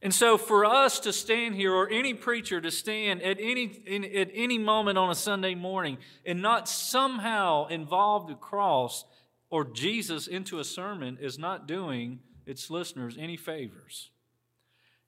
And 0.00 0.14
so, 0.14 0.38
for 0.38 0.64
us 0.64 1.00
to 1.00 1.12
stand 1.12 1.56
here, 1.56 1.74
or 1.74 1.90
any 1.90 2.14
preacher 2.14 2.60
to 2.60 2.70
stand 2.70 3.20
at 3.22 3.38
any, 3.40 3.64
in, 3.64 4.04
at 4.04 4.30
any 4.32 4.58
moment 4.58 4.96
on 4.96 5.10
a 5.10 5.14
Sunday 5.16 5.56
morning 5.56 5.98
and 6.24 6.40
not 6.40 6.68
somehow 6.68 7.66
involve 7.66 8.28
the 8.28 8.36
cross 8.36 9.04
or 9.50 9.64
Jesus 9.64 10.26
into 10.26 10.60
a 10.60 10.64
sermon, 10.64 11.18
is 11.20 11.38
not 11.38 11.66
doing 11.66 12.20
its 12.46 12.70
listeners 12.70 13.16
any 13.18 13.36
favors. 13.36 14.10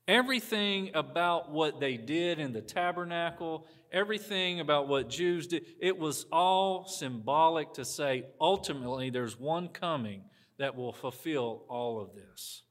Everything 0.09 0.91
about 0.95 1.51
what 1.51 1.79
they 1.79 1.97
did 1.97 2.41
in 2.41 2.53
the 2.53 2.61
tabernacle, 2.61 3.67
everything 3.93 4.59
about 4.59 4.89
what 4.89 5.09
Jews 5.09 5.47
did, 5.47 5.65
it 5.81 5.97
was 5.97 6.27
all 6.33 6.87
symbolic 6.87 7.73
to 7.75 7.85
say 7.85 8.25
ultimately 8.41 9.11
there's 9.11 9.39
one 9.39 9.69
coming 9.69 10.25
that 10.59 10.77
will 10.77 10.93
fulfill 10.93 11.63
all 11.69 12.01
of 12.01 12.15
this. 12.15 12.63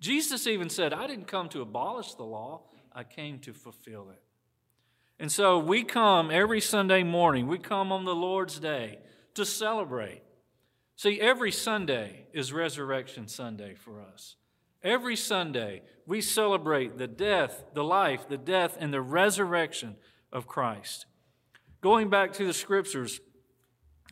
Jesus 0.00 0.46
even 0.46 0.68
said, 0.68 0.92
I 0.92 1.06
didn't 1.06 1.28
come 1.28 1.48
to 1.50 1.62
abolish 1.62 2.14
the 2.14 2.24
law, 2.24 2.64
I 2.92 3.04
came 3.04 3.38
to 3.40 3.52
fulfill 3.52 4.10
it. 4.10 4.22
And 5.18 5.32
so 5.32 5.58
we 5.58 5.82
come 5.82 6.30
every 6.30 6.60
Sunday 6.60 7.02
morning, 7.02 7.46
we 7.46 7.58
come 7.58 7.92
on 7.92 8.04
the 8.04 8.14
Lord's 8.14 8.58
Day 8.58 8.98
to 9.34 9.46
celebrate. 9.46 10.22
See, 10.96 11.20
every 11.20 11.52
Sunday 11.52 12.26
is 12.32 12.54
Resurrection 12.54 13.28
Sunday 13.28 13.74
for 13.74 14.00
us. 14.00 14.36
Every 14.82 15.14
Sunday, 15.14 15.82
we 16.06 16.22
celebrate 16.22 16.96
the 16.96 17.06
death, 17.06 17.64
the 17.74 17.84
life, 17.84 18.28
the 18.28 18.38
death, 18.38 18.78
and 18.80 18.94
the 18.94 19.02
resurrection 19.02 19.96
of 20.32 20.46
Christ. 20.46 21.04
Going 21.82 22.08
back 22.08 22.32
to 22.34 22.46
the 22.46 22.54
scriptures, 22.54 23.20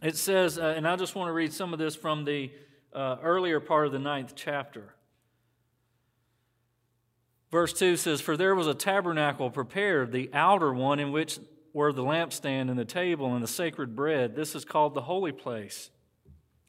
it 0.02 0.16
says, 0.16 0.58
uh, 0.58 0.74
and 0.76 0.86
I 0.86 0.96
just 0.96 1.14
want 1.14 1.28
to 1.28 1.32
read 1.32 1.54
some 1.54 1.72
of 1.72 1.78
this 1.78 1.96
from 1.96 2.26
the 2.26 2.50
uh, 2.92 3.16
earlier 3.22 3.60
part 3.60 3.86
of 3.86 3.92
the 3.92 3.98
ninth 3.98 4.34
chapter. 4.36 4.94
Verse 7.50 7.72
2 7.72 7.96
says, 7.96 8.20
For 8.20 8.36
there 8.36 8.54
was 8.54 8.66
a 8.66 8.74
tabernacle 8.74 9.50
prepared, 9.50 10.12
the 10.12 10.28
outer 10.34 10.74
one 10.74 10.98
in 10.98 11.12
which 11.12 11.38
were 11.72 11.92
the 11.92 12.02
lampstand 12.02 12.68
and 12.68 12.78
the 12.78 12.84
table 12.84 13.32
and 13.32 13.42
the 13.42 13.48
sacred 13.48 13.96
bread. 13.96 14.36
This 14.36 14.54
is 14.54 14.66
called 14.66 14.92
the 14.92 15.02
holy 15.02 15.32
place. 15.32 15.90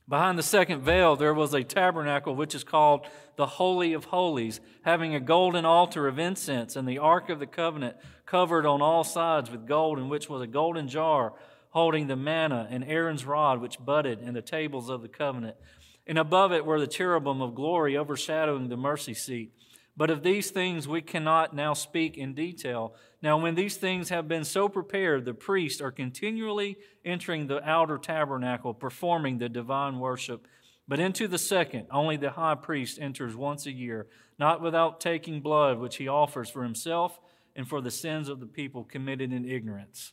Behind 0.07 0.37
the 0.37 0.43
second 0.43 0.81
veil, 0.81 1.15
there 1.15 1.33
was 1.33 1.53
a 1.53 1.63
tabernacle 1.63 2.35
which 2.35 2.53
is 2.53 2.63
called 2.63 3.07
the 3.37 3.47
Holy 3.47 3.93
of 3.93 4.05
Holies, 4.05 4.59
having 4.83 5.15
a 5.15 5.19
golden 5.19 5.65
altar 5.65 6.07
of 6.07 6.19
incense 6.19 6.75
and 6.75 6.87
the 6.87 6.99
Ark 6.99 7.29
of 7.29 7.39
the 7.39 7.47
Covenant 7.47 7.97
covered 8.27 8.67
on 8.67 8.83
all 8.83 9.03
sides 9.03 9.49
with 9.49 9.67
gold, 9.67 9.97
in 9.97 10.07
which 10.07 10.29
was 10.29 10.43
a 10.43 10.47
golden 10.47 10.87
jar 10.87 11.33
holding 11.69 12.05
the 12.05 12.15
manna 12.15 12.67
and 12.69 12.83
Aaron's 12.85 13.25
rod 13.25 13.59
which 13.59 13.83
budded 13.83 14.19
and 14.19 14.35
the 14.35 14.41
tables 14.41 14.89
of 14.89 15.01
the 15.01 15.07
covenant. 15.07 15.57
And 16.05 16.19
above 16.19 16.53
it 16.53 16.65
were 16.65 16.79
the 16.79 16.87
cherubim 16.87 17.41
of 17.41 17.55
glory 17.55 17.97
overshadowing 17.97 18.69
the 18.69 18.77
mercy 18.77 19.15
seat. 19.15 19.53
But 19.97 20.09
of 20.09 20.23
these 20.23 20.51
things 20.51 20.87
we 20.87 21.01
cannot 21.01 21.55
now 21.55 21.73
speak 21.73 22.17
in 22.17 22.33
detail. 22.33 22.95
Now, 23.21 23.37
when 23.37 23.55
these 23.55 23.77
things 23.77 24.09
have 24.09 24.27
been 24.27 24.43
so 24.43 24.67
prepared, 24.67 25.23
the 25.23 25.33
priests 25.33 25.81
are 25.81 25.91
continually 25.91 26.77
entering 27.05 27.47
the 27.47 27.63
outer 27.67 27.97
tabernacle, 27.97 28.73
performing 28.73 29.37
the 29.37 29.49
divine 29.49 29.99
worship 29.99 30.47
But 30.87 30.99
into 30.99 31.27
the 31.27 31.39
second, 31.39 31.87
only 31.89 32.17
the 32.17 32.31
high 32.31 32.55
priest 32.55 32.99
enters 33.01 33.35
once 33.35 33.65
a 33.65 33.71
year, 33.71 34.05
not 34.37 34.61
without 34.61 34.99
taking 34.99 35.41
blood, 35.41 35.79
which 35.79 35.95
he 35.95 36.07
offers 36.07 36.49
for 36.49 36.61
himself 36.61 37.19
and 37.55 37.67
for 37.67 37.81
the 37.81 37.89
sins 37.89 38.29
of 38.29 38.39
the 38.39 38.45
people 38.45 38.83
committed 38.83 39.33
in 39.33 39.49
ignorance. 39.49 40.11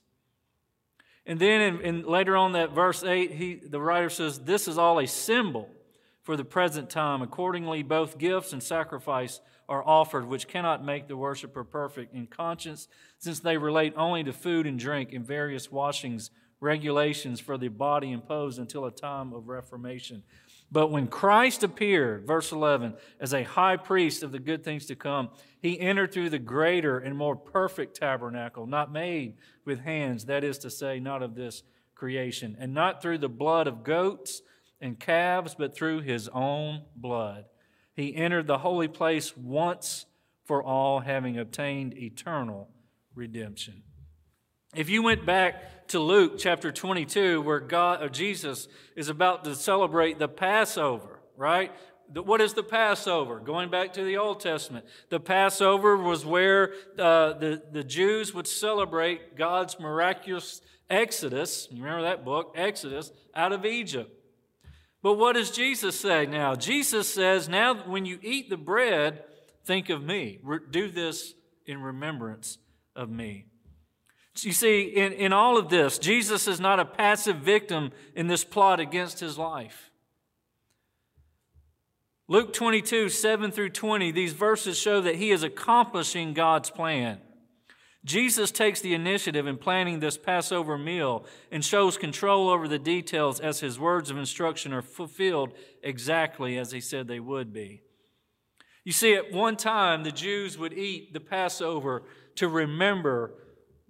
And 1.27 1.39
then 1.39 1.61
in, 1.61 1.81
in 1.81 2.03
later 2.07 2.37
on 2.37 2.53
that 2.53 2.73
verse 2.73 3.05
8, 3.05 3.33
he, 3.33 3.55
the 3.57 3.81
writer 3.81 4.09
says, 4.09 4.41
This 4.41 4.67
is 4.67 4.79
all 4.79 4.99
a 4.99 5.07
symbol 5.07 5.69
for 6.23 6.37
the 6.37 6.45
present 6.45 6.89
time. 6.89 7.23
Accordingly, 7.23 7.83
both 7.83 8.19
gifts 8.19 8.53
and 8.53 8.63
sacrifice 8.63 9.41
are 9.69 9.87
offered, 9.87 10.27
which 10.27 10.49
cannot 10.49 10.85
make 10.85 11.09
the 11.09 11.17
worshiper 11.17 11.65
perfect 11.65 12.15
in 12.15 12.27
conscience, 12.27 12.89
since 13.19 13.41
they 13.41 13.57
relate 13.57 13.95
only 13.97 14.23
to 14.25 14.33
food 14.33 14.67
and 14.67 14.79
drink 14.79 15.13
and 15.13 15.27
various 15.27 15.71
washings, 15.71 16.31
regulations 16.61 17.41
for 17.41 17.59
the 17.59 17.69
body 17.69 18.13
imposed 18.13 18.59
until 18.59 18.85
a 18.85 18.91
time 18.91 19.33
of 19.33 19.49
reformation. 19.49 20.23
But 20.71 20.91
when 20.91 21.09
Christ 21.09 21.63
appeared, 21.65 22.27
verse 22.27 22.53
11, 22.53 22.95
as 23.21 23.35
a 23.35 23.43
high 23.43 23.77
priest 23.77 24.23
of 24.23 24.33
the 24.33 24.39
good 24.39 24.65
things 24.65 24.87
to 24.87 24.95
come, 24.95 25.31
he 25.61 25.79
entered 25.79 26.13
through 26.13 26.31
the 26.31 26.39
greater 26.39 26.99
and 26.99 27.17
more 27.17 27.37
perfect 27.37 27.97
tabernacle, 27.97 28.67
not 28.67 28.93
made 28.93 29.35
with 29.65 29.81
hands, 29.81 30.27
that 30.27 30.45
is 30.45 30.57
to 30.59 30.71
say, 30.71 30.99
not 30.99 31.23
of 31.23 31.35
this 31.35 31.63
creation, 31.95 32.57
and 32.59 32.73
not 32.73 33.03
through 33.03 33.19
the 33.19 33.29
blood 33.29 33.67
of 33.67 33.85
goats 33.85 34.41
and 34.83 34.99
calves, 34.99 35.55
but 35.55 35.75
through 35.75 36.01
his 36.01 36.29
own 36.29 36.83
blood. 36.95 37.47
He 37.95 38.15
entered 38.15 38.47
the 38.47 38.59
holy 38.59 38.89
place 38.89 39.37
once 39.37 40.07
for 40.45 40.63
all, 40.63 41.01
having 41.01 41.39
obtained 41.39 41.97
eternal 41.97 42.69
redemption. 43.15 43.83
If 44.75 44.91
you 44.91 45.03
went 45.03 45.25
back 45.25 45.89
to 45.89 46.01
Luke 46.01 46.39
chapter 46.39 46.73
22, 46.73 47.43
where 47.43 47.61
God 47.61 48.03
or 48.03 48.09
Jesus 48.09 48.69
is 48.97 49.09
about 49.09 49.45
to 49.45 49.55
celebrate 49.55 50.19
the 50.19 50.29
Passover, 50.29 51.21
right? 51.37 51.71
What 52.13 52.41
is 52.41 52.55
the 52.55 52.63
Passover? 52.63 53.39
Going 53.39 53.71
back 53.71 53.93
to 53.95 54.05
the 54.05 54.17
Old 54.17 54.41
Testament, 54.41 54.85
the 55.11 55.21
Passover 55.21 55.97
was 55.97 56.27
where 56.27 56.75
uh, 56.99 57.35
the, 57.35 57.63
the 57.71 57.85
Jews 57.85 58.35
would 58.35 58.47
celebrate 58.47 59.37
God's 59.37 59.79
miraculous 59.79 60.61
exodus. 60.91 61.69
You 61.71 61.83
remember 61.83 62.03
that 62.03 62.25
book, 62.25 62.55
Exodus, 62.57 63.13
out 63.35 63.53
of 63.53 63.65
Egypt. 63.65 64.22
But 65.03 65.15
what 65.15 65.35
does 65.35 65.51
Jesus 65.51 65.99
say 65.99 66.27
now? 66.27 66.55
Jesus 66.55 67.13
says, 67.13 67.49
Now 67.49 67.75
when 67.75 68.07
you 68.07 68.19
eat 68.23 68.49
the 68.49 68.57
bread, 68.57 69.25
think 69.65 69.91
of 69.91 70.03
me. 70.03 70.39
Do 70.71 70.89
this 70.89 71.35
in 71.67 71.83
remembrance 71.83 72.59
of 72.95 73.11
me. 73.11 73.47
You 74.41 74.53
see, 74.53 74.83
in, 74.83 75.13
in 75.13 75.33
all 75.33 75.59
of 75.59 75.69
this, 75.69 75.99
Jesus 75.99 76.49
is 76.49 76.59
not 76.59 76.81
a 76.81 76.85
passive 76.85 77.37
victim 77.37 77.91
in 78.15 78.29
this 78.29 78.45
plot 78.45 78.81
against 78.81 79.21
his 79.21 79.37
life. 79.37 79.91
Luke 82.29 82.53
22, 82.55 83.11
7 83.11 83.51
through 83.51 83.71
20, 83.71 84.11
these 84.11 84.33
verses 84.33 84.79
show 84.79 85.03
that 85.03 85.17
he 85.17 85.33
is 85.33 85.43
accomplishing 85.43 86.33
God's 86.33 86.71
plan. 86.71 87.19
Jesus 88.05 88.51
takes 88.51 88.81
the 88.81 88.95
initiative 88.95 89.47
in 89.47 89.59
planning 89.59 90.01
this 90.01 90.19
Passover 90.19 90.77
meal 90.77 91.25
and 91.53 91.65
shows 91.65 91.97
control 91.97 92.49
over 92.49 92.67
the 92.67 92.79
details 92.79 93.39
as 93.39 93.61
his 93.61 93.79
words 93.79 94.11
of 94.11 94.19
instruction 94.19 94.73
are 94.73 94.83
fulfilled 94.83 95.53
exactly 95.83 96.59
as 96.59 96.73
he 96.73 96.81
said 96.81 97.07
they 97.07 97.21
would 97.21 97.53
be. 97.53 97.83
You 98.85 98.93
see, 98.93 99.15
at 99.15 99.31
one 99.31 99.57
time, 99.57 100.03
the 100.03 100.11
Jews 100.11 100.59
would 100.59 100.73
eat 100.73 101.13
the 101.13 101.21
Passover 101.21 102.03
to 102.37 102.49
remember 102.49 103.35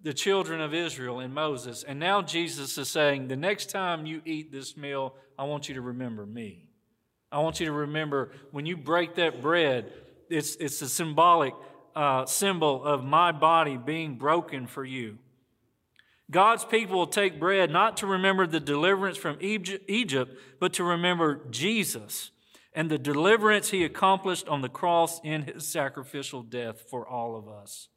the 0.02 0.12
children 0.12 0.60
of 0.60 0.74
Israel 0.74 1.20
and 1.20 1.32
Moses. 1.32 1.82
And 1.82 1.98
now 1.98 2.20
Jesus 2.20 2.76
is 2.76 2.88
saying, 2.88 3.28
the 3.28 3.36
next 3.36 3.70
time 3.70 4.04
you 4.04 4.20
eat 4.26 4.52
this 4.52 4.76
meal, 4.76 5.14
I 5.38 5.44
want 5.44 5.68
you 5.68 5.76
to 5.76 5.80
remember 5.80 6.26
me. 6.26 6.68
I 7.30 7.38
want 7.38 7.60
you 7.60 7.66
to 7.66 7.72
remember 7.72 8.32
when 8.50 8.66
you 8.66 8.76
break 8.76 9.14
that 9.14 9.40
bread, 9.40 9.90
it's, 10.28 10.56
it's 10.56 10.82
a 10.82 10.88
symbolic 10.88 11.54
uh, 11.94 12.26
symbol 12.26 12.84
of 12.84 13.04
my 13.04 13.32
body 13.32 13.76
being 13.76 14.16
broken 14.16 14.66
for 14.66 14.84
you. 14.84 15.18
God's 16.30 16.64
people 16.64 16.98
will 16.98 17.06
take 17.06 17.38
bread 17.38 17.70
not 17.70 17.98
to 17.98 18.06
remember 18.06 18.46
the 18.46 18.60
deliverance 18.60 19.18
from 19.18 19.36
Egypt, 19.40 20.38
but 20.58 20.72
to 20.74 20.84
remember 20.84 21.42
Jesus 21.50 22.30
and 22.74 22.90
the 22.90 22.98
deliverance 22.98 23.70
he 23.70 23.84
accomplished 23.84 24.48
on 24.48 24.62
the 24.62 24.68
cross 24.68 25.20
in 25.22 25.42
his 25.42 25.66
sacrificial 25.68 26.42
death 26.42 26.80
for 26.88 27.06
all 27.06 27.36
of 27.36 27.48
us. 27.48 27.88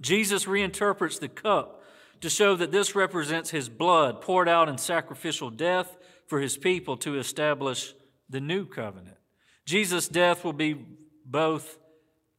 Jesus 0.00 0.46
reinterprets 0.46 1.20
the 1.20 1.28
cup 1.28 1.82
to 2.20 2.30
show 2.30 2.56
that 2.56 2.72
this 2.72 2.94
represents 2.94 3.50
his 3.50 3.68
blood 3.68 4.22
poured 4.22 4.48
out 4.48 4.68
in 4.68 4.78
sacrificial 4.78 5.50
death 5.50 5.96
for 6.26 6.40
his 6.40 6.56
people 6.56 6.96
to 6.96 7.18
establish 7.18 7.94
the 8.30 8.40
new 8.40 8.64
covenant. 8.64 9.18
Jesus' 9.66 10.08
death 10.08 10.42
will 10.42 10.54
be 10.54 10.86
both 11.26 11.78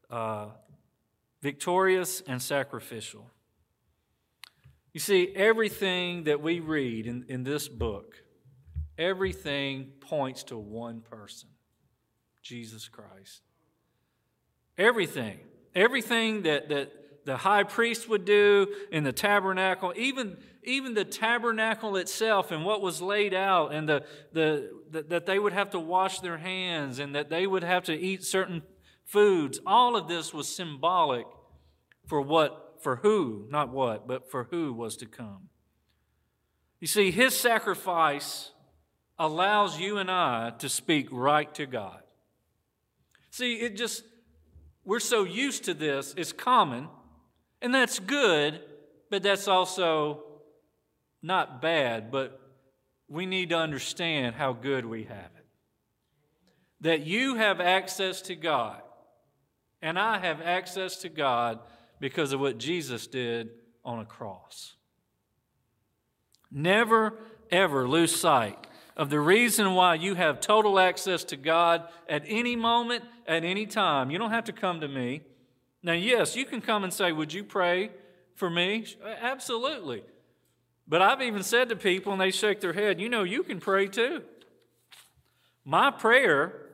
uh, 0.10 0.48
victorious 1.42 2.22
and 2.28 2.42
sacrificial. 2.42 3.30
You 4.94 5.00
see, 5.00 5.34
everything 5.36 6.24
that 6.24 6.42
we 6.42 6.60
read 6.60 7.06
in, 7.06 7.26
in 7.28 7.44
this 7.44 7.68
book, 7.68 8.16
everything 8.98 9.92
points 10.00 10.44
to 10.46 10.58
one 10.58 11.02
person 11.02 11.50
Jesus 12.42 12.88
Christ. 12.88 13.42
Everything. 14.78 15.40
Everything 15.74 16.44
that, 16.44 16.70
that 16.70 16.92
the 17.26 17.38
high 17.38 17.64
priest 17.64 18.08
would 18.08 18.24
do 18.24 18.68
in 18.92 19.04
the 19.04 19.12
tabernacle, 19.12 19.92
even, 19.96 20.38
even 20.64 20.94
the 20.94 21.04
tabernacle 21.04 21.98
itself 21.98 22.52
and 22.52 22.64
what 22.64 22.82
was 22.82 23.02
laid 23.02 23.34
out, 23.34 23.74
and 23.74 23.90
the, 23.90 24.04
the, 24.32 24.70
the, 24.92 25.02
that 25.04 25.26
they 25.26 25.40
would 25.40 25.54
have 25.54 25.72
to 25.72 25.80
wash 25.80 26.20
their 26.20 26.38
hands 26.38 27.00
and 27.00 27.16
that 27.16 27.30
they 27.30 27.48
would 27.48 27.64
have 27.64 27.84
to 27.86 27.94
eat 27.94 28.24
certain 28.24 28.62
foods, 29.06 29.60
all 29.66 29.96
of 29.96 30.08
this 30.08 30.34
was 30.34 30.48
symbolic 30.48 31.26
for 32.06 32.22
what, 32.22 32.78
for 32.82 32.98
who, 32.98 33.48
not 33.50 33.70
what, 33.70 34.08
but 34.08 34.30
for 34.30 34.48
who 34.52 34.74
was 34.74 34.98
to 34.98 35.06
come. 35.06 35.50
You 36.80 36.88
see, 36.88 37.12
his 37.12 37.36
sacrifice 37.36 38.52
allows 39.18 39.80
you 39.80 39.98
and 39.98 40.12
I 40.12 40.52
to 40.60 40.70
speak 40.70 41.08
right 41.12 41.54
to 41.56 41.66
God. 41.66 42.02
See, 43.32 43.56
it 43.56 43.78
just, 43.78 44.04
we're 44.84 45.00
so 45.00 45.24
used 45.24 45.66
to 45.66 45.74
this, 45.74 46.14
it's 46.18 46.32
common. 46.32 46.90
And 47.62 47.74
that's 47.74 48.00
good, 48.00 48.60
but 49.10 49.24
that's 49.24 49.48
also 49.48 50.24
not 51.22 51.62
bad, 51.62 52.12
but 52.12 52.40
we 53.08 53.26
need 53.26 53.50
to 53.50 53.58
understand 53.58 54.36
how 54.36 54.54
good 54.54 54.86
we 54.86 55.04
have 55.06 55.32
it. 55.38 55.46
That 56.82 57.06
you 57.06 57.36
have 57.36 57.60
access 57.60 58.22
to 58.24 58.36
God, 58.36 58.82
and 59.86 60.00
I 60.00 60.18
have 60.18 60.42
access 60.42 60.98
to 60.98 61.10
God 61.10 61.60
because 62.00 62.34
of 62.34 62.40
what 62.40 62.58
Jesus 62.58 63.06
did 63.06 63.52
on 63.86 64.00
a 64.00 64.06
cross. 64.06 64.74
Never, 66.52 67.14
ever 67.52 67.88
lose 67.88 68.16
sight 68.16 68.58
of 68.98 69.12
the 69.12 69.20
reason 69.20 69.76
why 69.76 69.94
you 69.94 70.16
have 70.16 70.40
total 70.40 70.80
access 70.80 71.24
to 71.26 71.38
God 71.38 71.84
at 72.10 72.24
any 72.26 72.56
moment, 72.56 73.04
at 73.28 73.44
any 73.44 73.68
time. 73.68 74.10
You 74.10 74.18
don't 74.18 74.32
have 74.32 74.46
to 74.46 74.54
come 74.54 74.82
to 74.82 74.88
me. 74.88 75.22
Now, 75.84 75.94
yes, 75.94 76.36
you 76.36 76.46
can 76.46 76.62
come 76.62 76.84
and 76.84 76.92
say, 76.92 77.12
Would 77.12 77.32
you 77.32 77.44
pray 77.44 77.92
for 78.34 78.50
me? 78.50 78.88
Absolutely. 79.22 80.04
But 80.88 81.04
I've 81.04 81.22
even 81.22 81.44
said 81.44 81.70
to 81.70 81.76
people, 81.76 82.12
and 82.12 82.20
they 82.20 82.32
shake 82.32 82.60
their 82.60 82.74
head, 82.74 83.00
You 83.00 83.10
know, 83.10 83.22
you 83.22 83.44
can 83.44 83.60
pray 83.60 83.86
too. 83.86 84.24
My 85.64 85.92
prayer 85.92 86.65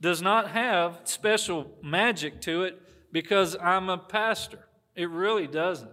does 0.00 0.22
not 0.22 0.50
have 0.50 1.00
special 1.04 1.70
magic 1.82 2.40
to 2.42 2.64
it 2.64 2.80
because 3.12 3.56
I'm 3.60 3.88
a 3.88 3.98
pastor. 3.98 4.66
It 4.94 5.10
really 5.10 5.46
doesn't. 5.46 5.90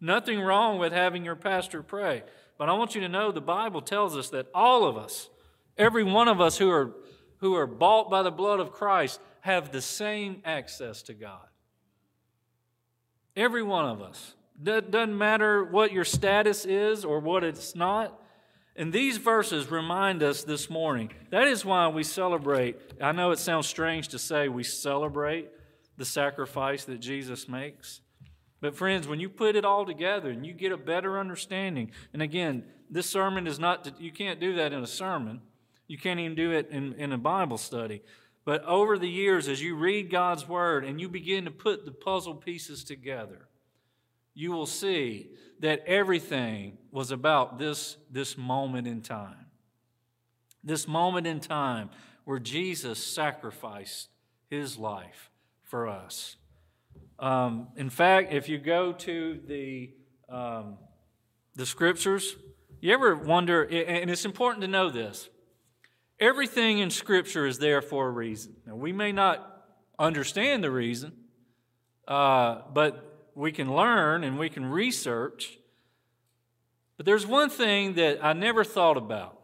Nothing 0.00 0.40
wrong 0.40 0.78
with 0.78 0.92
having 0.92 1.24
your 1.24 1.36
pastor 1.36 1.82
pray. 1.82 2.22
But 2.58 2.68
I 2.68 2.72
want 2.74 2.94
you 2.94 3.00
to 3.00 3.08
know 3.08 3.32
the 3.32 3.40
Bible 3.40 3.80
tells 3.80 4.16
us 4.16 4.30
that 4.30 4.48
all 4.54 4.86
of 4.86 4.96
us, 4.96 5.30
every 5.78 6.04
one 6.04 6.28
of 6.28 6.40
us 6.40 6.58
who 6.58 6.70
are, 6.70 6.92
who 7.38 7.54
are 7.54 7.66
bought 7.66 8.10
by 8.10 8.22
the 8.22 8.30
blood 8.30 8.60
of 8.60 8.72
Christ, 8.72 9.20
have 9.40 9.72
the 9.72 9.80
same 9.80 10.42
access 10.44 11.02
to 11.02 11.14
God. 11.14 11.46
Every 13.36 13.62
one 13.62 13.86
of 13.86 14.02
us. 14.02 14.34
Doesn't 14.62 15.18
matter 15.18 15.64
what 15.64 15.92
your 15.92 16.04
status 16.04 16.64
is 16.64 17.04
or 17.04 17.18
what 17.18 17.42
it's 17.42 17.74
not. 17.74 18.20
And 18.76 18.92
these 18.92 19.18
verses 19.18 19.70
remind 19.70 20.22
us 20.22 20.42
this 20.42 20.68
morning. 20.68 21.12
That 21.30 21.46
is 21.46 21.64
why 21.64 21.86
we 21.88 22.02
celebrate. 22.02 22.76
I 23.00 23.12
know 23.12 23.30
it 23.30 23.38
sounds 23.38 23.68
strange 23.68 24.08
to 24.08 24.18
say 24.18 24.48
we 24.48 24.64
celebrate 24.64 25.48
the 25.96 26.04
sacrifice 26.04 26.84
that 26.86 26.98
Jesus 26.98 27.48
makes. 27.48 28.00
But, 28.60 28.74
friends, 28.74 29.06
when 29.06 29.20
you 29.20 29.28
put 29.28 29.56
it 29.56 29.64
all 29.64 29.86
together 29.86 30.30
and 30.30 30.44
you 30.44 30.52
get 30.52 30.72
a 30.72 30.76
better 30.76 31.20
understanding, 31.20 31.92
and 32.12 32.22
again, 32.22 32.64
this 32.90 33.08
sermon 33.08 33.46
is 33.46 33.58
not, 33.58 34.00
you 34.00 34.10
can't 34.10 34.40
do 34.40 34.56
that 34.56 34.72
in 34.72 34.82
a 34.82 34.88
sermon. 34.88 35.42
You 35.86 35.98
can't 35.98 36.18
even 36.18 36.34
do 36.34 36.50
it 36.50 36.70
in, 36.70 36.94
in 36.94 37.12
a 37.12 37.18
Bible 37.18 37.58
study. 37.58 38.02
But 38.44 38.64
over 38.64 38.98
the 38.98 39.08
years, 39.08 39.48
as 39.48 39.62
you 39.62 39.76
read 39.76 40.10
God's 40.10 40.48
Word 40.48 40.84
and 40.84 41.00
you 41.00 41.08
begin 41.08 41.44
to 41.44 41.50
put 41.50 41.84
the 41.84 41.92
puzzle 41.92 42.34
pieces 42.34 42.84
together, 42.84 43.48
you 44.34 44.52
will 44.52 44.66
see 44.66 45.30
that 45.60 45.82
everything 45.86 46.78
was 46.90 47.10
about 47.10 47.58
this, 47.58 47.96
this 48.10 48.36
moment 48.36 48.86
in 48.86 49.00
time. 49.00 49.46
This 50.62 50.88
moment 50.88 51.26
in 51.26 51.40
time 51.40 51.90
where 52.24 52.38
Jesus 52.38 53.04
sacrificed 53.04 54.08
his 54.50 54.76
life 54.78 55.30
for 55.62 55.88
us. 55.88 56.36
Um, 57.18 57.68
in 57.76 57.90
fact, 57.90 58.32
if 58.32 58.48
you 58.48 58.58
go 58.58 58.92
to 58.92 59.40
the, 59.46 59.92
um, 60.28 60.78
the 61.54 61.66
scriptures, 61.66 62.36
you 62.80 62.92
ever 62.92 63.14
wonder, 63.14 63.62
and 63.62 64.10
it's 64.10 64.24
important 64.24 64.62
to 64.62 64.68
know 64.68 64.90
this 64.90 65.28
everything 66.20 66.78
in 66.78 66.90
Scripture 66.90 67.46
is 67.46 67.58
there 67.58 67.82
for 67.82 68.06
a 68.06 68.10
reason. 68.10 68.54
Now, 68.66 68.76
we 68.76 68.92
may 68.92 69.12
not 69.12 69.64
understand 69.98 70.62
the 70.62 70.70
reason, 70.70 71.12
uh, 72.06 72.62
but 72.72 73.13
we 73.34 73.52
can 73.52 73.74
learn 73.74 74.24
and 74.24 74.38
we 74.38 74.48
can 74.48 74.66
research. 74.66 75.58
But 76.96 77.06
there's 77.06 77.26
one 77.26 77.50
thing 77.50 77.94
that 77.94 78.24
I 78.24 78.32
never 78.32 78.64
thought 78.64 78.96
about. 78.96 79.40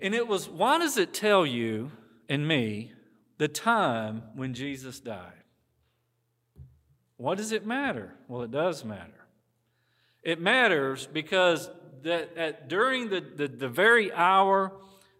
And 0.00 0.14
it 0.14 0.28
was 0.28 0.48
why 0.48 0.78
does 0.78 0.98
it 0.98 1.14
tell 1.14 1.46
you 1.46 1.90
and 2.28 2.46
me 2.46 2.92
the 3.38 3.48
time 3.48 4.22
when 4.34 4.54
Jesus 4.54 5.00
died? 5.00 5.32
What 7.16 7.38
does 7.38 7.52
it 7.52 7.66
matter? 7.66 8.14
Well, 8.28 8.42
it 8.42 8.50
does 8.50 8.84
matter. 8.84 9.26
It 10.22 10.40
matters 10.40 11.06
because 11.10 11.70
that 12.02 12.36
at, 12.36 12.68
during 12.68 13.08
the, 13.08 13.20
the, 13.20 13.48
the, 13.48 13.68
very 13.68 14.12
hour 14.12 14.72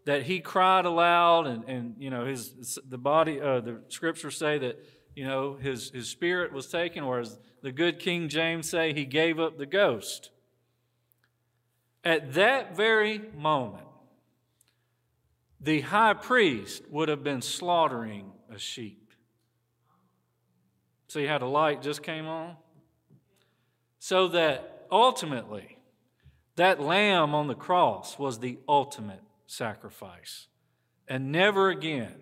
that 0.04 0.24
he 0.24 0.40
cried 0.40 0.84
aloud 0.84 1.46
and, 1.46 1.64
and 1.64 1.94
you 1.98 2.10
know 2.10 2.26
his 2.26 2.78
the 2.88 2.98
body 2.98 3.40
uh, 3.40 3.60
the 3.60 3.80
scriptures 3.88 4.36
say 4.36 4.58
that 4.58 4.78
you 5.16 5.24
know 5.24 5.54
his, 5.54 5.90
his 5.90 6.08
spirit 6.08 6.52
was 6.52 6.68
taken 6.68 7.02
or 7.02 7.18
as 7.18 7.38
the 7.62 7.72
good 7.72 7.98
king 7.98 8.28
james 8.28 8.68
say 8.70 8.92
he 8.92 9.04
gave 9.04 9.40
up 9.40 9.58
the 9.58 9.66
ghost. 9.66 10.30
At 12.04 12.34
that 12.34 12.76
very 12.76 13.20
moment 13.36 13.88
the 15.60 15.80
high 15.80 16.14
priest 16.14 16.82
would 16.90 17.08
have 17.08 17.24
been 17.24 17.42
slaughtering 17.42 18.30
a 18.54 18.58
sheep. 18.58 19.10
See 21.08 21.24
how 21.24 21.38
the 21.38 21.46
light 21.46 21.82
just 21.82 22.02
came 22.02 22.26
on? 22.26 22.56
So 23.98 24.28
that 24.28 24.86
ultimately, 24.92 25.78
that 26.56 26.80
lamb 26.80 27.34
on 27.34 27.46
the 27.46 27.54
cross 27.54 28.18
was 28.18 28.38
the 28.38 28.58
ultimate 28.68 29.22
sacrifice. 29.46 30.48
And 31.08 31.32
never 31.32 31.70
again 31.70 32.16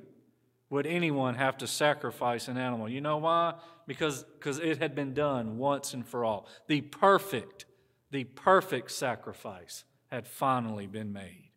would 0.74 0.86
anyone 0.88 1.36
have 1.36 1.56
to 1.58 1.68
sacrifice 1.68 2.48
an 2.48 2.58
animal. 2.58 2.88
You 2.88 3.00
know 3.00 3.18
why? 3.18 3.54
Because, 3.86 4.24
because 4.24 4.58
it 4.58 4.78
had 4.78 4.96
been 4.96 5.14
done 5.14 5.56
once 5.56 5.94
and 5.94 6.04
for 6.04 6.24
all. 6.24 6.48
The 6.66 6.80
perfect, 6.80 7.64
the 8.10 8.24
perfect 8.24 8.90
sacrifice 8.90 9.84
had 10.10 10.26
finally 10.26 10.88
been 10.88 11.12
made. 11.12 11.50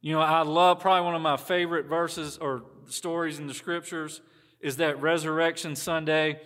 You 0.00 0.14
know, 0.14 0.20
I 0.22 0.40
love 0.40 0.80
probably 0.80 1.04
one 1.04 1.16
of 1.16 1.20
my 1.20 1.36
favorite 1.36 1.84
verses 1.84 2.38
or 2.38 2.62
stories 2.88 3.38
in 3.38 3.46
the 3.46 3.52
scriptures 3.52 4.22
is 4.58 4.78
that 4.78 5.02
Resurrection 5.02 5.76
Sunday. 5.76 6.40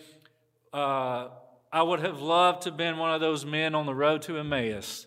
Uh, 0.73 1.29
I 1.73 1.85
would 1.85 2.01
have 2.01 2.21
loved 2.21 2.63
to 2.63 2.71
have 2.71 2.77
been 2.77 2.99
one 2.99 3.15
of 3.15 3.21
those 3.21 3.47
men 3.47 3.77
on 3.77 3.87
the 3.87 3.95
road 3.95 4.23
to 4.23 4.37
Emmaus 4.37 5.07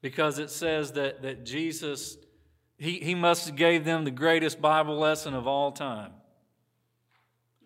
because 0.00 0.38
it 0.38 0.48
says 0.48 0.92
that, 0.92 1.22
that 1.22 1.44
Jesus, 1.44 2.18
he, 2.78 2.98
he 2.98 3.14
must 3.14 3.46
have 3.46 3.56
gave 3.56 3.84
them 3.84 4.04
the 4.04 4.10
greatest 4.10 4.60
Bible 4.60 4.98
lesson 4.98 5.34
of 5.34 5.46
all 5.46 5.72
time 5.72 6.12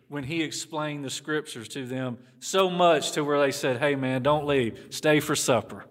when 0.08 0.24
he 0.24 0.42
explained 0.42 1.04
the 1.04 1.10
scriptures 1.10 1.68
to 1.68 1.86
them 1.86 2.18
so 2.40 2.68
much 2.68 3.12
to 3.12 3.22
where 3.24 3.40
they 3.40 3.52
said, 3.52 3.78
hey 3.78 3.94
man, 3.94 4.22
don't 4.22 4.46
leave, 4.46 4.88
stay 4.90 5.20
for 5.20 5.36
supper. 5.36 5.84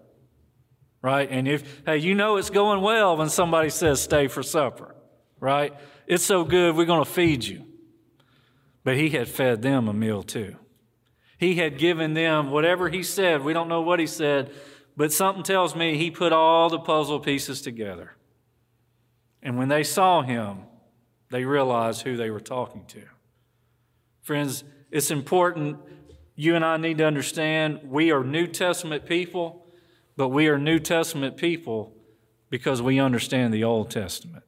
Right? 1.02 1.28
And 1.30 1.48
if, 1.48 1.82
hey, 1.86 1.96
you 1.96 2.14
know 2.14 2.36
it's 2.36 2.50
going 2.50 2.82
well 2.82 3.16
when 3.16 3.30
somebody 3.30 3.70
says 3.70 4.02
stay 4.02 4.28
for 4.28 4.42
supper. 4.42 4.94
Right? 5.38 5.74
It's 6.06 6.22
so 6.22 6.44
good, 6.44 6.76
we're 6.76 6.84
going 6.84 7.02
to 7.02 7.10
feed 7.10 7.44
you. 7.44 7.64
But 8.84 8.96
he 8.96 9.08
had 9.10 9.28
fed 9.28 9.62
them 9.62 9.88
a 9.88 9.94
meal 9.94 10.22
too. 10.22 10.56
He 11.38 11.54
had 11.54 11.78
given 11.78 12.12
them 12.12 12.50
whatever 12.50 12.90
he 12.90 13.02
said. 13.02 13.42
We 13.42 13.54
don't 13.54 13.68
know 13.68 13.80
what 13.80 14.00
he 14.00 14.06
said, 14.06 14.52
but 14.96 15.14
something 15.14 15.42
tells 15.42 15.74
me 15.74 15.96
he 15.96 16.10
put 16.10 16.34
all 16.34 16.68
the 16.68 16.78
puzzle 16.78 17.20
pieces 17.20 17.62
together. 17.62 18.16
And 19.42 19.56
when 19.56 19.68
they 19.68 19.82
saw 19.82 20.22
him, 20.22 20.64
they 21.30 21.44
realized 21.44 22.02
who 22.02 22.16
they 22.16 22.30
were 22.30 22.40
talking 22.40 22.84
to. 22.88 23.02
Friends, 24.22 24.64
it's 24.90 25.10
important. 25.10 25.78
You 26.34 26.56
and 26.56 26.64
I 26.64 26.76
need 26.76 26.98
to 26.98 27.06
understand 27.06 27.80
we 27.84 28.10
are 28.10 28.24
New 28.24 28.46
Testament 28.46 29.06
people, 29.06 29.66
but 30.16 30.28
we 30.28 30.48
are 30.48 30.58
New 30.58 30.78
Testament 30.78 31.36
people 31.36 31.94
because 32.50 32.82
we 32.82 32.98
understand 32.98 33.54
the 33.54 33.64
Old 33.64 33.90
Testament. 33.90 34.44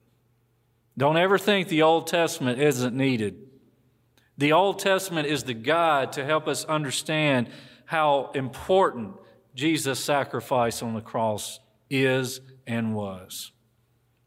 Don't 0.98 1.16
ever 1.16 1.38
think 1.38 1.68
the 1.68 1.82
Old 1.82 2.06
Testament 2.06 2.60
isn't 2.60 2.94
needed. 2.94 3.36
The 4.36 4.52
Old 4.52 4.78
Testament 4.78 5.26
is 5.26 5.44
the 5.44 5.54
guide 5.54 6.12
to 6.12 6.24
help 6.24 6.48
us 6.48 6.64
understand 6.64 7.48
how 7.86 8.30
important 8.34 9.14
Jesus' 9.54 10.00
sacrifice 10.00 10.82
on 10.82 10.94
the 10.94 11.00
cross 11.00 11.60
is 11.88 12.40
and 12.66 12.94
was. 12.94 13.52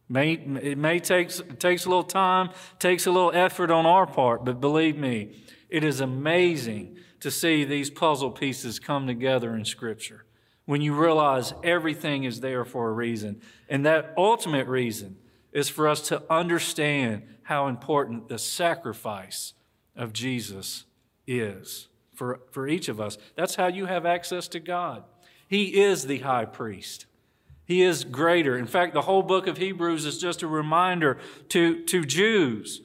May, 0.08 0.34
it 0.34 0.78
may 0.78 1.00
take 1.00 1.32
it 1.40 1.60
takes 1.60 1.86
a 1.86 1.90
little 1.90 2.04
time, 2.04 2.52
takes 2.78 3.08
a 3.08 3.12
little 3.12 3.32
effort 3.34 3.72
on 3.72 3.86
our 3.86 4.06
part, 4.06 4.46
but 4.46 4.62
believe 4.62 4.98
me, 4.98 5.44
it 5.70 5.84
is 5.84 6.00
amazing 6.00 6.98
to 7.22 7.32
see 7.32 7.64
these 7.64 7.90
puzzle 7.90 8.30
pieces 8.30 8.80
come 8.80 9.08
together 9.08 9.56
in 9.56 9.66
Scripture 9.66 10.26
when 10.66 10.82
you 10.82 10.94
realize 10.94 11.54
everything 11.64 12.24
is 12.24 12.42
there 12.42 12.66
for 12.66 12.90
a 12.90 12.94
reason. 12.94 13.42
And 13.70 13.86
that 13.86 14.14
ultimate 14.18 14.68
reason 14.68 15.18
is 15.52 15.70
for 15.70 15.88
us 15.88 16.02
to 16.10 16.22
understand 16.30 17.24
how 17.44 17.68
important 17.68 18.28
the 18.28 18.40
sacrifice 18.40 19.54
of 19.96 20.14
Jesus 20.14 20.86
is 21.26 21.88
for, 22.14 22.42
for 22.52 22.68
each 22.68 22.90
of 22.90 23.00
us. 23.00 23.18
That's 23.36 23.56
how 23.56 23.68
you 23.68 23.86
have 23.86 24.06
access 24.06 24.48
to 24.50 24.60
God. 24.60 25.04
He 25.48 25.82
is 25.82 26.08
the 26.08 26.20
high 26.20 26.46
priest. 26.46 27.06
He 27.66 27.82
is 27.82 28.04
greater. 28.04 28.58
In 28.58 28.68
fact, 28.68 28.94
the 28.94 29.02
whole 29.02 29.24
book 29.24 29.48
of 29.48 29.58
Hebrews 29.58 30.06
is 30.06 30.20
just 30.20 30.44
a 30.44 30.48
reminder 30.48 31.18
to, 31.50 31.84
to 31.86 32.06
Jews 32.06 32.82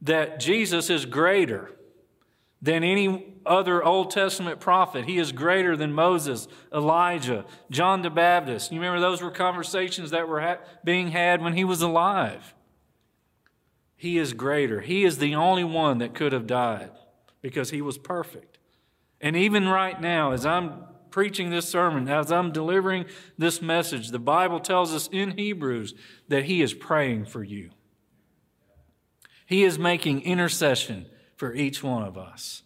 that 0.00 0.40
Jesus 0.40 0.90
is 0.90 1.06
greater 1.06 1.72
than 2.60 2.84
any 2.84 3.34
other 3.44 3.84
Old 3.84 4.12
Testament 4.12 4.60
prophet. 4.60 5.06
He 5.06 5.18
is 5.18 5.32
greater 5.32 5.76
than 5.76 5.92
Moses, 5.92 6.46
Elijah, 6.72 7.44
John 7.70 8.02
the 8.02 8.10
Baptist. 8.10 8.70
You 8.70 8.78
remember 8.78 9.00
those 9.00 9.20
were 9.20 9.32
conversations 9.32 10.10
that 10.12 10.28
were 10.28 10.40
ha- 10.40 10.58
being 10.84 11.08
had 11.08 11.42
when 11.42 11.54
he 11.54 11.64
was 11.64 11.82
alive. 11.82 12.54
He 13.96 14.18
is 14.18 14.32
greater. 14.32 14.80
He 14.80 15.04
is 15.04 15.18
the 15.18 15.34
only 15.34 15.64
one 15.64 15.98
that 15.98 16.14
could 16.14 16.32
have 16.32 16.46
died 16.46 16.90
because 17.40 17.70
he 17.70 17.82
was 17.82 17.98
perfect. 17.98 18.58
And 19.20 19.36
even 19.36 19.68
right 19.68 20.00
now, 20.00 20.32
as 20.32 20.46
I'm 20.46 20.84
preaching 21.12 21.50
this 21.50 21.68
sermon, 21.68 22.08
as 22.08 22.32
I'm 22.32 22.50
delivering 22.50 23.04
this 23.38 23.62
message, 23.62 24.08
the 24.08 24.18
Bible 24.18 24.58
tells 24.58 24.92
us 24.92 25.08
in 25.12 25.36
Hebrews 25.38 25.94
that 26.28 26.46
he 26.46 26.62
is 26.62 26.74
praying 26.74 27.26
for 27.26 27.44
you. 27.44 27.70
He 29.46 29.62
is 29.62 29.78
making 29.78 30.22
intercession 30.22 31.06
for 31.36 31.54
each 31.54 31.82
one 31.82 32.02
of 32.02 32.18
us. 32.18 32.62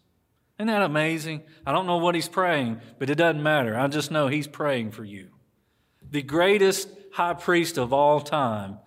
Isn't 0.59 0.69
that 0.69 0.83
amazing? 0.83 1.43
I 1.67 1.73
don't 1.73 1.87
know 1.87 1.99
what 1.99 2.15
he's 2.15 2.29
praying, 2.29 2.81
but 2.99 3.11
it 3.11 3.17
doesn't 3.17 3.43
matter. 3.43 3.79
I 3.79 3.89
just 3.89 4.11
know 4.11 4.29
he's 4.29 4.47
praying 4.47 4.93
for 4.93 5.05
you. 5.05 5.29
The 6.11 6.23
greatest 6.23 6.89
high 7.13 7.35
priest 7.35 7.77
of 7.77 7.93
all 7.93 8.21
time 8.21 8.79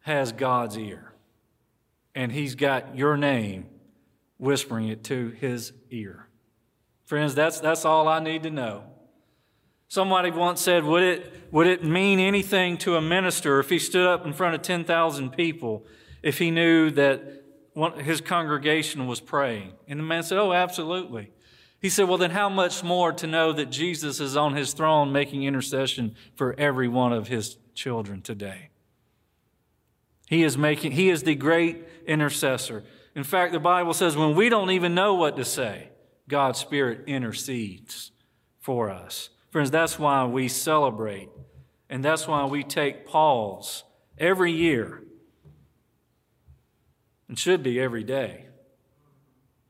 has 0.00 0.32
God's 0.32 0.78
ear 0.78 1.08
and 2.18 2.32
he's 2.32 2.56
got 2.56 2.96
your 2.96 3.16
name 3.16 3.66
whispering 4.38 4.88
it 4.88 5.04
to 5.04 5.28
his 5.40 5.72
ear. 5.90 6.27
Friends, 7.08 7.34
that's, 7.34 7.58
that's 7.60 7.86
all 7.86 8.06
I 8.06 8.20
need 8.20 8.42
to 8.42 8.50
know. 8.50 8.84
Somebody 9.88 10.30
once 10.30 10.60
said, 10.60 10.84
would 10.84 11.02
it, 11.02 11.32
would 11.50 11.66
it 11.66 11.82
mean 11.82 12.18
anything 12.18 12.76
to 12.78 12.96
a 12.96 13.00
minister 13.00 13.58
if 13.60 13.70
he 13.70 13.78
stood 13.78 14.06
up 14.06 14.26
in 14.26 14.34
front 14.34 14.54
of 14.54 14.60
10,000 14.60 15.30
people 15.30 15.86
if 16.22 16.36
he 16.36 16.50
knew 16.50 16.90
that 16.90 17.44
his 17.96 18.20
congregation 18.20 19.06
was 19.06 19.20
praying? 19.20 19.72
And 19.88 19.98
the 19.98 20.04
man 20.04 20.22
said, 20.22 20.36
Oh, 20.36 20.52
absolutely. 20.52 21.32
He 21.80 21.88
said, 21.88 22.10
Well, 22.10 22.18
then 22.18 22.32
how 22.32 22.50
much 22.50 22.84
more 22.84 23.10
to 23.14 23.26
know 23.26 23.54
that 23.54 23.70
Jesus 23.70 24.20
is 24.20 24.36
on 24.36 24.54
his 24.54 24.74
throne 24.74 25.10
making 25.10 25.44
intercession 25.44 26.14
for 26.36 26.54
every 26.58 26.88
one 26.88 27.14
of 27.14 27.28
his 27.28 27.56
children 27.74 28.20
today? 28.20 28.68
He 30.26 30.42
is 30.42 30.58
making, 30.58 30.92
he 30.92 31.08
is 31.08 31.22
the 31.22 31.36
great 31.36 31.84
intercessor. 32.06 32.84
In 33.14 33.24
fact, 33.24 33.54
the 33.54 33.60
Bible 33.60 33.94
says 33.94 34.14
when 34.14 34.36
we 34.36 34.50
don't 34.50 34.72
even 34.72 34.94
know 34.94 35.14
what 35.14 35.36
to 35.36 35.44
say, 35.46 35.88
God's 36.28 36.58
Spirit 36.58 37.04
intercedes 37.06 38.12
for 38.60 38.90
us. 38.90 39.30
Friends, 39.50 39.70
that's 39.70 39.98
why 39.98 40.24
we 40.26 40.46
celebrate, 40.46 41.30
and 41.88 42.04
that's 42.04 42.28
why 42.28 42.44
we 42.44 42.62
take 42.62 43.06
pause 43.06 43.82
every 44.18 44.52
year, 44.52 45.02
and 47.28 47.38
should 47.38 47.62
be 47.62 47.80
every 47.80 48.04
day, 48.04 48.46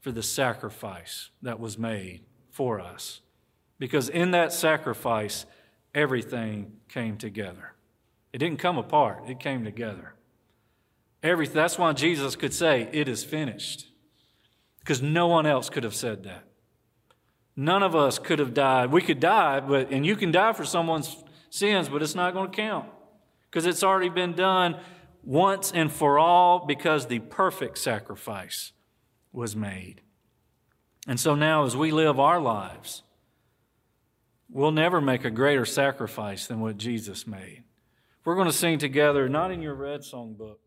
for 0.00 0.10
the 0.10 0.22
sacrifice 0.22 1.30
that 1.42 1.60
was 1.60 1.78
made 1.78 2.24
for 2.50 2.80
us. 2.80 3.20
Because 3.78 4.08
in 4.08 4.32
that 4.32 4.52
sacrifice, 4.52 5.46
everything 5.94 6.72
came 6.88 7.16
together. 7.16 7.74
It 8.32 8.38
didn't 8.38 8.58
come 8.58 8.78
apart, 8.78 9.28
it 9.28 9.38
came 9.38 9.64
together. 9.64 10.14
Every, 11.22 11.46
that's 11.46 11.78
why 11.78 11.92
Jesus 11.92 12.36
could 12.36 12.52
say, 12.52 12.88
It 12.92 13.08
is 13.08 13.24
finished. 13.24 13.88
Because 14.80 15.02
no 15.02 15.26
one 15.26 15.46
else 15.46 15.68
could 15.68 15.84
have 15.84 15.94
said 15.94 16.24
that. 16.24 16.47
None 17.60 17.82
of 17.82 17.96
us 17.96 18.20
could 18.20 18.38
have 18.38 18.54
died. 18.54 18.92
We 18.92 19.02
could 19.02 19.18
die, 19.18 19.58
but 19.58 19.90
and 19.90 20.06
you 20.06 20.14
can 20.14 20.30
die 20.30 20.52
for 20.52 20.64
someone's 20.64 21.24
sins, 21.50 21.88
but 21.88 22.02
it's 22.02 22.14
not 22.14 22.32
going 22.32 22.52
to 22.52 22.56
count. 22.56 22.88
Because 23.50 23.66
it's 23.66 23.82
already 23.82 24.10
been 24.10 24.34
done 24.34 24.76
once 25.24 25.72
and 25.72 25.90
for 25.90 26.20
all 26.20 26.66
because 26.66 27.08
the 27.08 27.18
perfect 27.18 27.78
sacrifice 27.78 28.70
was 29.32 29.56
made. 29.56 30.02
And 31.08 31.18
so 31.18 31.34
now, 31.34 31.64
as 31.64 31.76
we 31.76 31.90
live 31.90 32.20
our 32.20 32.40
lives, 32.40 33.02
we'll 34.48 34.70
never 34.70 35.00
make 35.00 35.24
a 35.24 35.30
greater 35.30 35.64
sacrifice 35.64 36.46
than 36.46 36.60
what 36.60 36.76
Jesus 36.76 37.26
made. 37.26 37.64
We're 38.24 38.36
going 38.36 38.46
to 38.46 38.52
sing 38.52 38.78
together, 38.78 39.28
not 39.28 39.50
in 39.50 39.62
your 39.62 39.74
red 39.74 40.04
song 40.04 40.34
book. 40.34 40.60